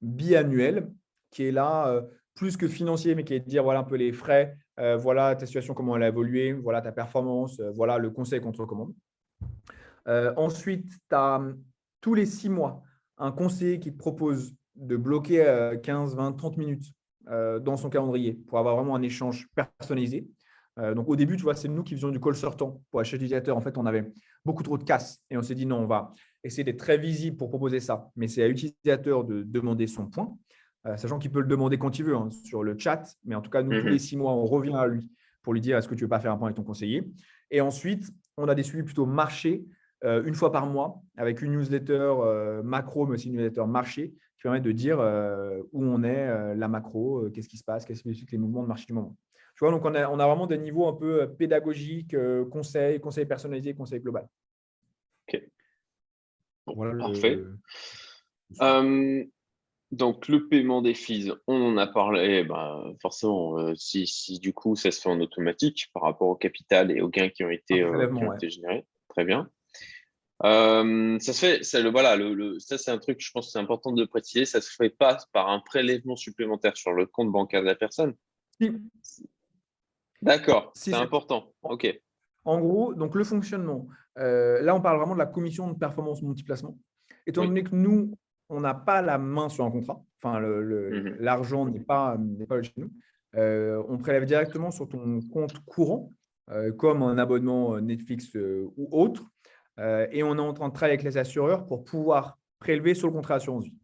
[0.00, 0.92] biannuel
[1.32, 2.04] qui est là,
[2.36, 5.36] plus que financier, mais qui est de dire voilà un peu les frais euh, voilà
[5.36, 8.60] ta situation, comment elle a évolué, voilà ta performance, euh, voilà le conseil qu'on te
[8.60, 8.94] recommande.
[10.08, 11.62] Euh, ensuite, tu as hum,
[12.00, 12.82] tous les six mois
[13.18, 16.92] un conseiller qui te propose de bloquer 15, 20, 30 minutes
[17.26, 20.26] dans son calendrier pour avoir vraiment un échange personnalisé.
[20.76, 23.56] donc au début, tu vois, c'est nous qui faisions du call sortant pour acheter l'utilisateur.
[23.56, 24.10] En fait, on avait
[24.44, 27.36] beaucoup trop de casse et on s'est dit non, on va essayer d'être très visible
[27.36, 28.10] pour proposer ça.
[28.16, 30.36] Mais c'est à l'utilisateur de demander son point.
[30.86, 33.16] Euh, sachant qu'il peut le demander quand il veut hein, sur le chat.
[33.24, 33.92] Mais en tout cas, nous, tous mhm.
[33.92, 35.08] les six mois, on revient à lui
[35.42, 37.08] pour lui dire est-ce que tu veux pas faire un point avec ton conseiller?
[37.50, 39.64] Et ensuite, on a des suivis plutôt marché
[40.04, 44.14] euh, une fois par mois avec une newsletter euh, macro, mais aussi une newsletter marché
[44.36, 44.98] qui permet de dire
[45.72, 48.86] où on est, la macro, qu'est-ce qui se passe, quels sont les mouvements de marché
[48.86, 49.16] du moment.
[49.54, 52.16] Tu vois, donc on a, on a vraiment des niveaux un peu pédagogiques,
[52.50, 54.26] conseil, conseil personnalisé, conseil global.
[55.28, 55.42] Ok.
[56.66, 57.38] voilà parfait.
[59.92, 64.54] Donc, le paiement des fees, on en a parlé, ben, forcément, euh, si, si, du
[64.54, 67.50] coup ça se fait en automatique par rapport au capital et aux gains qui ont
[67.50, 68.08] été, euh,
[68.40, 68.86] générés.
[69.10, 69.50] Très bien.
[70.44, 73.52] Euh, ça se fait, ça, le, voilà, le, ça c'est un truc, je pense que
[73.52, 77.30] c'est important de préciser, ça se fait pas par un prélèvement supplémentaire sur le compte
[77.30, 78.14] bancaire de la personne.
[80.20, 81.52] D'accord, c'est important.
[81.62, 82.00] Ok.
[82.44, 83.86] En gros, donc le fonctionnement.
[84.16, 86.76] là, on parle vraiment de la commission de performance multiplacement.
[87.26, 88.16] Étant donné que nous,
[88.48, 92.18] on n'a pas la main sur un contrat, enfin mmh l'argent n'est pas,
[92.48, 92.90] pas chez nous,
[93.36, 96.12] euh, on prélève directement sur ton compte courant,
[96.50, 99.24] euh, comme un abonnement euh, Netflix ou autre,
[99.78, 103.14] et on est en train de travailler avec les assureurs pour pouvoir prélever sur le
[103.14, 103.78] contrat assurance vie.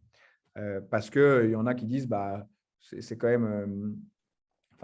[0.89, 2.47] parce qu'il y en a qui disent, bah,
[2.79, 3.97] c'est quand même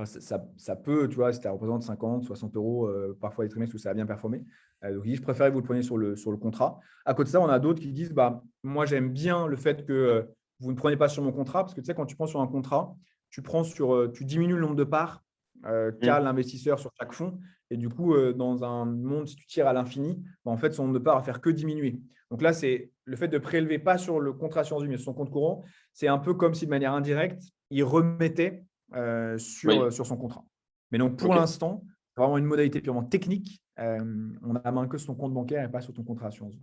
[0.03, 2.89] ça, peut, tu vois, ça représente 50, 60 euros
[3.22, 4.43] parfois les trimestres où ça a bien performé.
[4.84, 6.80] donc, je préfère que vous le preniez sur le, sur le contrat.
[7.06, 9.86] À côté de ça, on a d'autres qui disent bah, Moi, j'aime bien le fait
[9.86, 10.28] que
[10.60, 12.41] vous ne preniez pas sur mon contrat, parce que tu sais, quand tu prends sur
[12.41, 12.95] un contrat,
[13.30, 15.24] tu, prends sur, tu diminues le nombre de parts
[15.66, 16.24] qu'a mmh.
[16.24, 17.39] l'investisseur sur chaque fonds.
[17.72, 20.84] Et du coup, dans un monde, si tu tires à l'infini, bah, en fait, son
[20.84, 21.99] nombre de parts va faire que diminuer.
[22.32, 25.05] Donc là, c'est le fait de prélever pas sur le contrat assurance vie, mais sur
[25.05, 25.63] son compte courant,
[25.93, 30.18] c'est un peu comme si de manière indirecte, il remettait euh, sur, euh, sur son
[30.18, 30.43] contrat.
[30.91, 33.61] Mais donc, pour l'instant, c'est vraiment une modalité purement technique.
[33.80, 33.99] Euh,
[34.41, 36.55] on n'a main que sur ton compte bancaire et pas sur ton contrat assurance.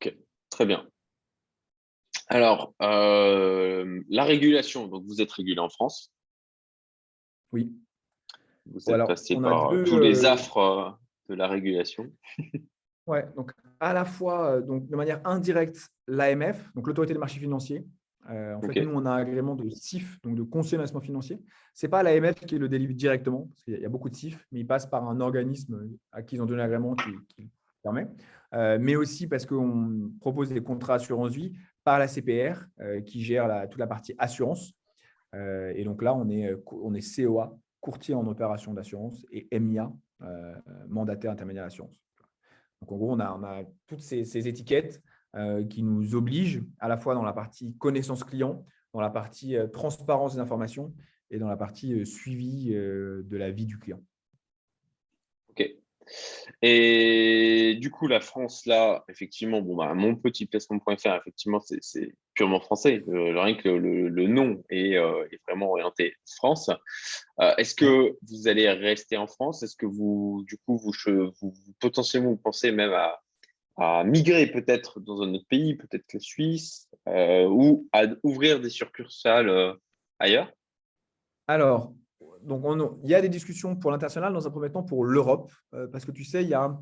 [0.00, 0.16] Ok,
[0.50, 0.88] très bien.
[2.28, 6.12] Alors, la régulation, donc vous êtes régulé en France
[7.52, 7.72] Oui.
[8.66, 10.98] Vous êtes passé par tous les affres
[11.28, 12.10] de la régulation.
[13.06, 17.84] Ouais, donc à la fois, donc, de manière indirecte, l'AMF, donc l'autorité des marchés financiers.
[18.26, 21.38] en fait, nous, on a un agrément de CIF, donc de conseil d'investissement financier.
[21.74, 24.46] Ce n'est pas l'AMF qui le délivre directement, parce qu'il y a beaucoup de CIF,
[24.52, 27.50] mais il passe par un organisme à qui ils ont donné l'agrément qui, qui
[27.82, 28.08] permet.
[28.52, 31.52] mais aussi parce qu'on propose des contrats assurance vie
[31.84, 32.64] par la CPR
[33.04, 34.72] qui gère toute la partie assurance.
[35.34, 37.54] et donc là, on est, on est COA,
[37.84, 39.92] courtier en opération d'assurance, et MIA,
[40.88, 42.00] mandataire intermédiaire d'assurance.
[42.84, 45.02] Donc, en gros, on a, toutes ces, étiquettes
[45.36, 49.56] euh, qui nous obligent à la fois dans la partie connaissance client, dans la partie
[49.56, 50.92] euh, transparence des informations
[51.30, 54.00] et dans la partie euh, suivi de la vie du client.
[56.62, 62.60] Et du coup, la France, là, effectivement, bon, bah, mon petit placement.fr, effectivement, c'est purement
[62.60, 63.02] français.
[63.06, 64.98] rien que le, nom est,
[65.46, 66.70] vraiment orienté France.
[67.38, 69.62] Est-ce que vous allez rester en France?
[69.62, 70.92] Est-ce que vous, du coup, vous,
[71.80, 73.20] potentiellement, vous pensez même à,
[73.76, 79.76] à migrer peut-être dans un autre pays, peut-être la Suisse, ou à ouvrir des succursales
[80.18, 80.50] ailleurs?
[81.46, 81.92] Alors,
[82.44, 85.86] donc il y a des discussions pour l'international, dans un premier temps pour l'Europe, euh,
[85.88, 86.76] parce que tu sais, il y a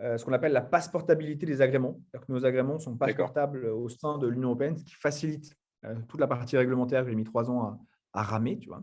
[0.00, 2.00] euh, ce qu'on appelle la passeportabilité des agréments.
[2.12, 5.54] Que nos agréments sont passeportables au sein de l'Union européenne, ce qui facilite
[5.84, 7.80] euh, toute la partie réglementaire que j'ai mis trois ans
[8.12, 8.58] à, ramer.
[8.58, 8.82] Tu vois.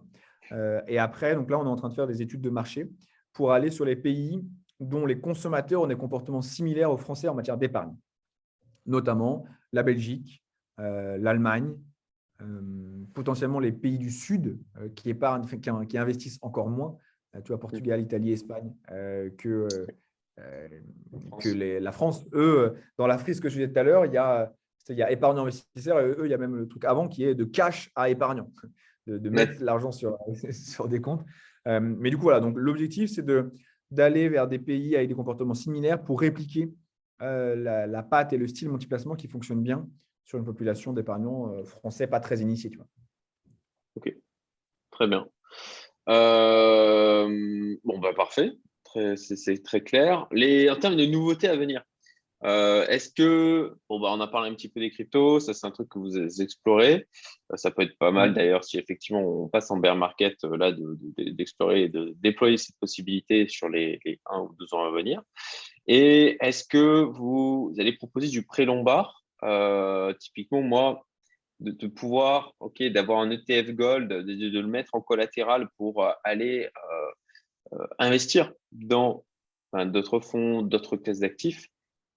[0.88, 2.89] et après, donc là, on est en train de faire des études de marché
[3.34, 4.43] pour aller sur les pays
[4.79, 7.95] dont les consommateurs ont des comportements similaires aux Français en matière d'épargne,
[8.86, 10.43] notamment la Belgique,
[10.77, 11.77] l'Allemagne,
[13.13, 15.45] potentiellement les pays du Sud euh, qui épargnent,
[15.87, 16.97] qui, investissent encore moins,
[17.35, 18.03] euh, tu vois, Portugal, mm.
[18.03, 18.73] Italie, Espagne,
[19.37, 19.67] que,
[21.39, 22.25] que la France.
[22.33, 24.53] Eux, dans la frise que je disais tout à l'heure, il y a,
[24.89, 27.23] il y a épargnant investisseur et eux, il y a même le truc avant qui
[27.23, 28.51] est de cash à épargnant,
[29.07, 30.17] de, mettre l'argent sur,
[30.51, 31.25] sur des comptes.
[31.65, 33.51] mais du coup, voilà, donc l'objectif, c'est de
[33.91, 36.71] d'aller vers des pays avec des comportements similaires pour répliquer
[37.19, 39.85] la, la, patte et le style multiplacement qui fonctionne bien
[40.26, 42.69] sur une population d'épargnants euh, français pas très initiés.
[42.69, 42.88] Tu vois.
[43.95, 44.13] Ok,
[44.91, 45.28] très bien.
[46.09, 48.51] Euh, bon, bah, parfait,
[49.15, 50.28] c'est très clair.
[50.32, 51.84] Les, en termes de nouveautés à venir,
[52.43, 55.67] euh, est-ce que, bon, bah, on a parlé un petit peu des cryptos, ça c'est
[55.67, 57.07] un truc que vous explorez.
[57.55, 60.74] Ça peut être pas mal d'ailleurs si effectivement on passe en bear market là
[61.17, 65.22] d'explorer et de déployer cette possibilité sur les, les un ou deux ans à venir.
[65.88, 71.07] Et est-ce que vous allez proposer du pré-lombard euh, typiquement, moi,
[71.59, 76.69] de, pouvoir, ok, d'avoir un ETF Gold, de, le mettre en collatéral pour euh, aller
[77.73, 79.23] euh, investir dans
[79.73, 81.67] d'autres fonds, d'autres classes d'actifs,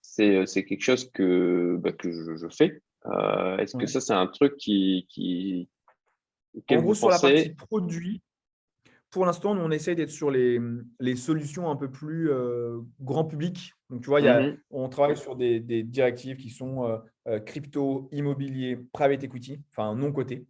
[0.01, 2.81] c'est quelque chose que, bah, que je, fais.
[3.59, 5.07] Est-ce que ça, c'est un truc qui.
[5.09, 5.68] qui
[6.70, 8.22] en gros, sur la partie produit,
[9.11, 10.61] pour l'instant, on essaye d'être sur les,
[11.01, 12.31] les, solutions un peu plus
[13.01, 13.72] grand public.
[13.95, 17.39] Donc, tu vois, y a, mmh on travaille sur des, des, directives qui sont euh,
[17.39, 20.49] crypto, immobilier, private equity, enfin non coté.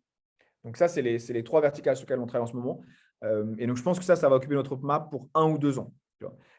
[0.64, 2.80] Donc ça, c'est les, les, trois verticales sur lesquelles on travaille en ce moment.
[3.22, 5.58] Euh, et donc, je pense que ça, ça va occuper notre map pour un ou
[5.58, 5.92] deux ans.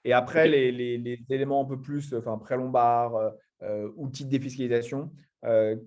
[0.03, 3.15] Et après, les, les, éléments un peu plus, enfin, prêt lombard,
[3.63, 5.11] euh, outils de défiscalisation,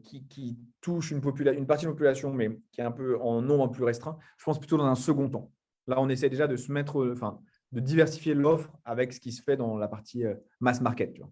[0.02, 3.40] qui, qui, touchent une, une partie de la population, mais qui est un peu en
[3.40, 5.52] nombre plus restreint, je pense plutôt dans un second temps.
[5.86, 7.40] Là, on essaie déjà de se mettre, enfin,
[7.72, 10.24] de diversifier l'offre avec ce qui se fait dans la partie
[10.60, 11.12] mass market.
[11.14, 11.30] Tu vois.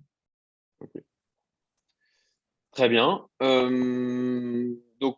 [2.77, 3.27] Très bien.
[3.41, 5.17] Euh, donc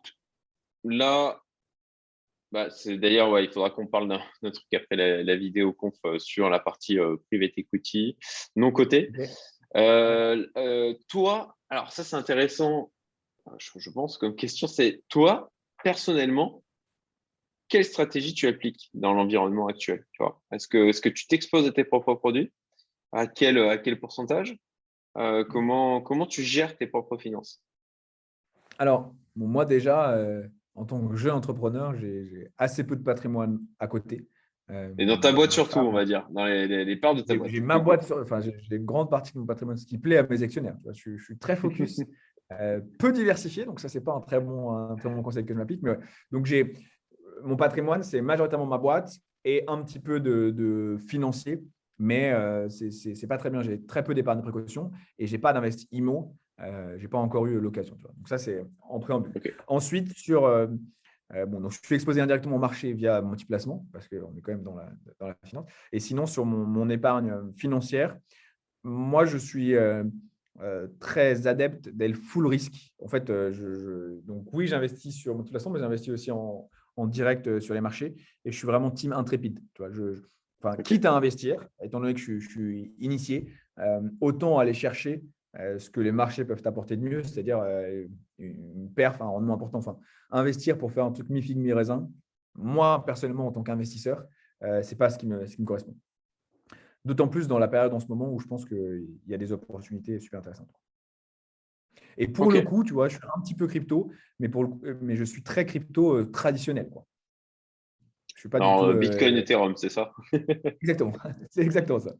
[0.85, 1.41] là,
[2.53, 6.17] bah, c'est d'ailleurs, ouais, il faudra qu'on parle d'un truc après la, vidéo conf euh,
[6.19, 8.17] sur la partie euh, private equity
[8.55, 9.11] non côté.
[11.09, 12.93] toi, alors ça c'est intéressant,
[13.57, 15.51] je, pense comme question, c'est toi,
[15.83, 16.63] personnellement,
[17.69, 20.03] quelle stratégie tu appliques dans l'environnement actuel
[20.51, 22.51] Est-ce que, est que tu t'exposes à tes propres produits?
[23.11, 24.57] À quel, à quel pourcentage?
[25.17, 27.63] Euh, comment, comment tu gères tes propres finances?
[28.77, 33.87] Alors, moi déjà, euh, en tant que jeune entrepreneur, j'ai assez peu de patrimoine à
[33.87, 34.27] côté.
[34.69, 37.49] Euh, Et dans ta boîte surtout, on va dire, dans les, parts de ta boîte.
[37.49, 40.23] J'ai ma boîte, enfin, j'ai une grande partie de mon patrimoine, ce qui plaît à
[40.23, 40.77] mes actionnaires.
[40.93, 42.01] Je, suis très focus,
[42.99, 45.57] peu diversifié, donc ça, c'est pas un très bon, un très bon conseil que je
[45.57, 45.81] m'applique.
[45.81, 45.97] Mais
[46.31, 46.73] Donc, j'ai
[47.43, 51.61] mon patrimoine, c'est majoritairement ma boîte et un petit peu de, de financier
[51.99, 53.61] mais euh, ce n'est pas très bien.
[53.61, 56.33] J'ai très peu d'épargne de précaution et je n'ai pas d'investi IMO.
[56.61, 57.95] Euh, je n'ai pas encore eu l'occasion.
[57.95, 59.33] Donc, ça, c'est en préambule.
[59.67, 60.45] Ensuite, sur.
[60.45, 60.67] Euh,
[61.45, 64.41] bon, donc je suis exposé indirectement au marché via mon petit placement parce qu'on est
[64.41, 65.69] quand même dans la, dans la, finance.
[65.91, 68.17] Et sinon, sur mon, mon épargne financière,
[68.83, 69.75] moi, je suis
[70.99, 72.93] très adepte d'être full risque.
[72.99, 76.69] En fait, je, donc oui, j'investis sur mon petit placement, mais j'investis aussi en,
[76.99, 79.59] en, direct sur les marchés et je suis vraiment team intrépide.
[79.73, 80.21] Tu vois, je,
[80.61, 85.23] enfin, quitte à investir, étant donné que je, suis initié, euh, autant aller chercher
[85.55, 87.63] ce que les marchés peuvent apporter de mieux, c'est-à-dire
[88.37, 89.79] une perf, un rendement important.
[89.79, 89.97] Enfin,
[90.29, 92.07] investir pour faire un truc mi-figue, mi-raisin,
[92.55, 94.23] moi, personnellement, en tant qu'investisseur,
[94.61, 95.95] ce n'est pas ce qui, me, ce qui me correspond.
[97.05, 99.51] D'autant plus dans la période en ce moment où je pense qu'il y a des
[99.51, 100.71] opportunités super intéressantes.
[102.17, 105.15] Et pour le coup, tu vois, je suis un petit peu crypto, mais, pour mais
[105.15, 106.89] je suis très crypto euh, traditionnel.
[106.89, 107.05] Quoi.
[108.35, 110.11] Je suis pas non, du tout, Bitcoin, euh, Ethereum, c'est ça?
[110.81, 111.13] Exactement,
[111.49, 112.13] c'est exactement ça.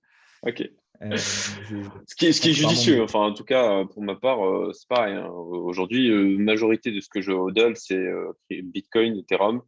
[0.44, 0.70] Ok.
[1.02, 4.40] Euh, ce qui est, ce qui est judicieux, enfin en tout cas pour ma part,
[4.74, 5.16] c'est pareil.
[5.16, 5.28] Hein.
[5.28, 8.06] Aujourd'hui, la majorité de ce que je hodl, c'est
[8.50, 9.62] Bitcoin, Ethereum.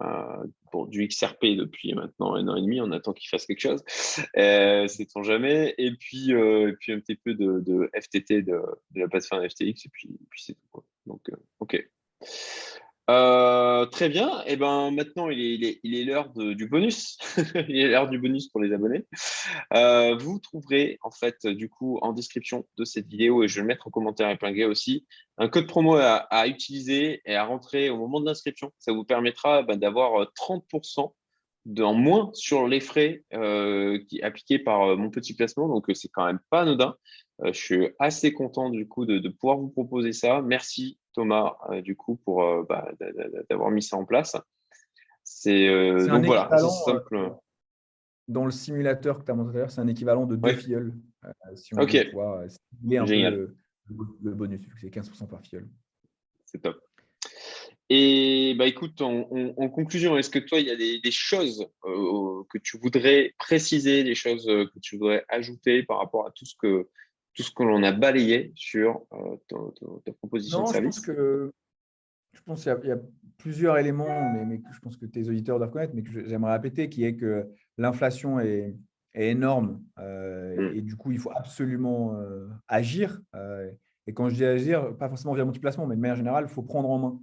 [0.00, 3.60] Euh, pour du XRP depuis maintenant un an et demi, on attend qu'il fasse quelque
[3.60, 3.82] chose,
[4.36, 5.74] euh, sait-on jamais.
[5.78, 8.52] Et puis, euh, et puis un petit peu de, FTT de,
[8.92, 10.84] de, la plateforme FTX, et puis, puis c'est tout.
[11.06, 11.88] Donc, euh, ok.
[13.10, 14.40] Euh, très bien.
[14.42, 17.18] Et eh ben maintenant, il est, l'heure du bonus.
[17.68, 19.04] il est l'heure du bonus pour les abonnés.
[19.74, 23.62] Euh, vous trouverez en fait du coup en description de cette vidéo et je vais
[23.62, 25.06] le mettre en commentaire épinglé aussi
[25.38, 28.72] un code promo à, utiliser et à rentrer au moment de l'inscription.
[28.78, 31.12] Ça vous permettra ben, d'avoir 30%
[31.66, 33.24] euh, en moins sur les frais
[34.22, 35.66] appliqués par mon petit placement.
[35.66, 36.94] Donc c'est quand même pas anodin.
[37.44, 40.42] Je suis assez content du coup de, de pouvoir vous proposer ça.
[40.42, 42.90] Merci Thomas, euh, du coup, pour euh, bah,
[43.48, 44.36] d'avoir mis ça en place.
[45.24, 46.48] C'est euh, donc voilà,
[46.84, 47.34] simple.
[48.28, 50.48] Dans le simulateur que tu as montré tout à l'heure, c'est un équivalent de deux
[50.48, 50.56] ouais.
[50.56, 50.94] filleuls.
[51.56, 51.96] si on ok.
[52.12, 52.44] Voir,
[52.82, 53.56] le,
[54.34, 55.68] bonus, c'est 15% par filleul.
[56.46, 56.80] C'est top.
[57.92, 59.24] Et bah écoute, en,
[59.68, 64.46] conclusion, est-ce que toi, il y a des, choses que tu voudrais préciser, des choses
[64.46, 66.88] que tu voudrais ajouter par rapport à tout ce que
[67.34, 69.36] tout ce que l'on a balayé sur euh,
[70.04, 71.52] ta, proposition de service je pense que
[72.32, 73.00] je pense qu'il y, a
[73.38, 76.88] plusieurs éléments, mais, que je pense que tes auditeurs doivent connaître, mais que j'aimerais répéter,
[76.88, 78.76] qui est que l'inflation est,
[79.14, 80.76] énorme euh, mm.
[80.76, 83.20] et, du coup, il faut absolument euh, agir.
[84.06, 86.62] et quand je dis agir, pas forcément via multiplacement, mais de manière générale, il faut
[86.62, 87.20] prendre en main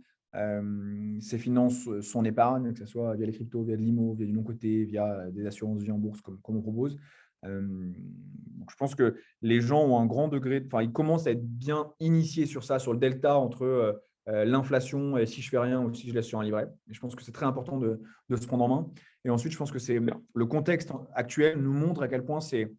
[1.22, 4.34] ses finances, son épargne, que ce soit via les cryptos, via de l'IMO, via du
[4.34, 6.98] non-côté, via des assurances vie en bourse, comme, comme on propose
[7.44, 11.92] je pense que les gens ont un grand degré, enfin, ils commencent à être bien
[12.00, 16.10] initiés sur ça, sur le delta entre l'inflation et si je fais rien ou si
[16.10, 16.68] je laisse sur un livret.
[16.90, 18.92] Et je pense que c'est très important de, se prendre en main.
[19.24, 22.72] Et ensuite, je pense que c'est le contexte actuel nous montre à quel point c'est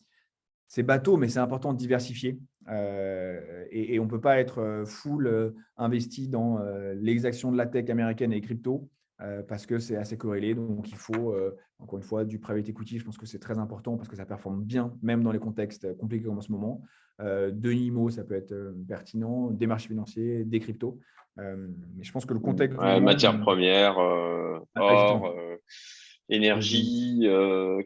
[0.68, 2.38] c'est bateau, mais c'est important de diversifier.
[2.68, 6.58] et, on ne peut pas être full investi dans
[6.94, 8.88] l'exaction de la tech américaine et les cryptos.
[9.20, 10.54] Euh, parce que c'est assez corrélé.
[10.54, 12.98] Donc, il faut, euh, encore une fois, du private equity.
[12.98, 15.96] Je pense que c'est très important parce que ça performe bien, même dans les contextes
[15.96, 16.82] compliqués comme en ce moment.
[17.20, 18.54] Euh, de l'IMO, ça peut être
[18.86, 21.00] pertinent, des marchés financiers, des cryptos.
[21.36, 22.78] mais je pense que le contexte.
[22.78, 25.34] Ouais, matières premières, ah, or,
[26.28, 27.28] énergie,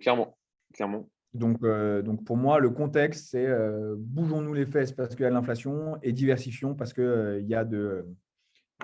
[0.01, 0.37] clairement.
[0.74, 1.09] clairement.
[1.33, 3.49] Donc, donc, pour moi, le contexte, c'est
[3.97, 7.64] bougeons-nous les fesses parce qu'il y a de l'inflation et diversifions parce qu'il y, a
[7.64, 8.05] de,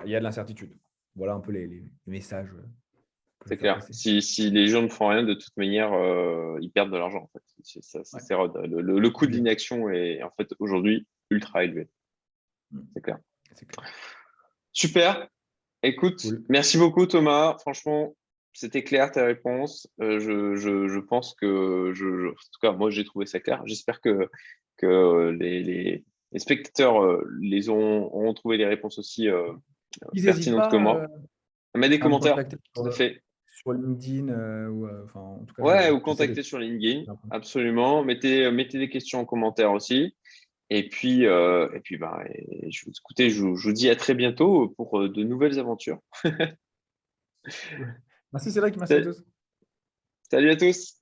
[0.03, 0.73] y a de l'incertitude
[1.15, 2.49] voilà un peu les, messages.
[2.53, 2.65] Euh,
[3.45, 3.81] c'est clair.
[3.91, 7.23] Si, les gens ne font rien, de toute manière, euh, ils perdent de l'argent.
[7.23, 7.43] En fait.
[8.67, 11.89] le, coût de l'inaction est en fait aujourd'hui ultra élevé.
[12.71, 12.79] Mm.
[12.93, 13.19] C'est clair.
[14.71, 15.27] Super.
[15.81, 17.57] Écoute, merci beaucoup Thomas.
[17.59, 18.15] Franchement,
[18.53, 19.87] c'était clair ta réponse.
[20.01, 23.61] Euh, je, pense que, je, en tout cas, moi j'ai trouvé ça clair.
[23.65, 24.29] J'espère que,
[24.77, 26.03] que les,
[26.35, 29.29] spectateurs les ont, auront trouvé les réponses aussi
[30.23, 31.01] pertinente que moi.
[31.01, 31.07] Euh,
[31.79, 32.37] Mets des commentaires,
[32.73, 33.21] tout fait.
[33.47, 38.03] Sur LinkedIn euh, ou, euh, enfin, en tout cas, Ouais, ou contacter sur LinkedIn, absolument.
[38.03, 40.15] Mettez, mettez des questions en commentaire aussi.
[40.69, 42.23] Et puis, et puis bah,
[42.69, 45.99] je, écoutez, je, je, vous dis à très bientôt pour de nouvelles aventures.
[48.31, 49.23] merci Cédric, merci à tous.
[50.29, 50.99] Salut à tous.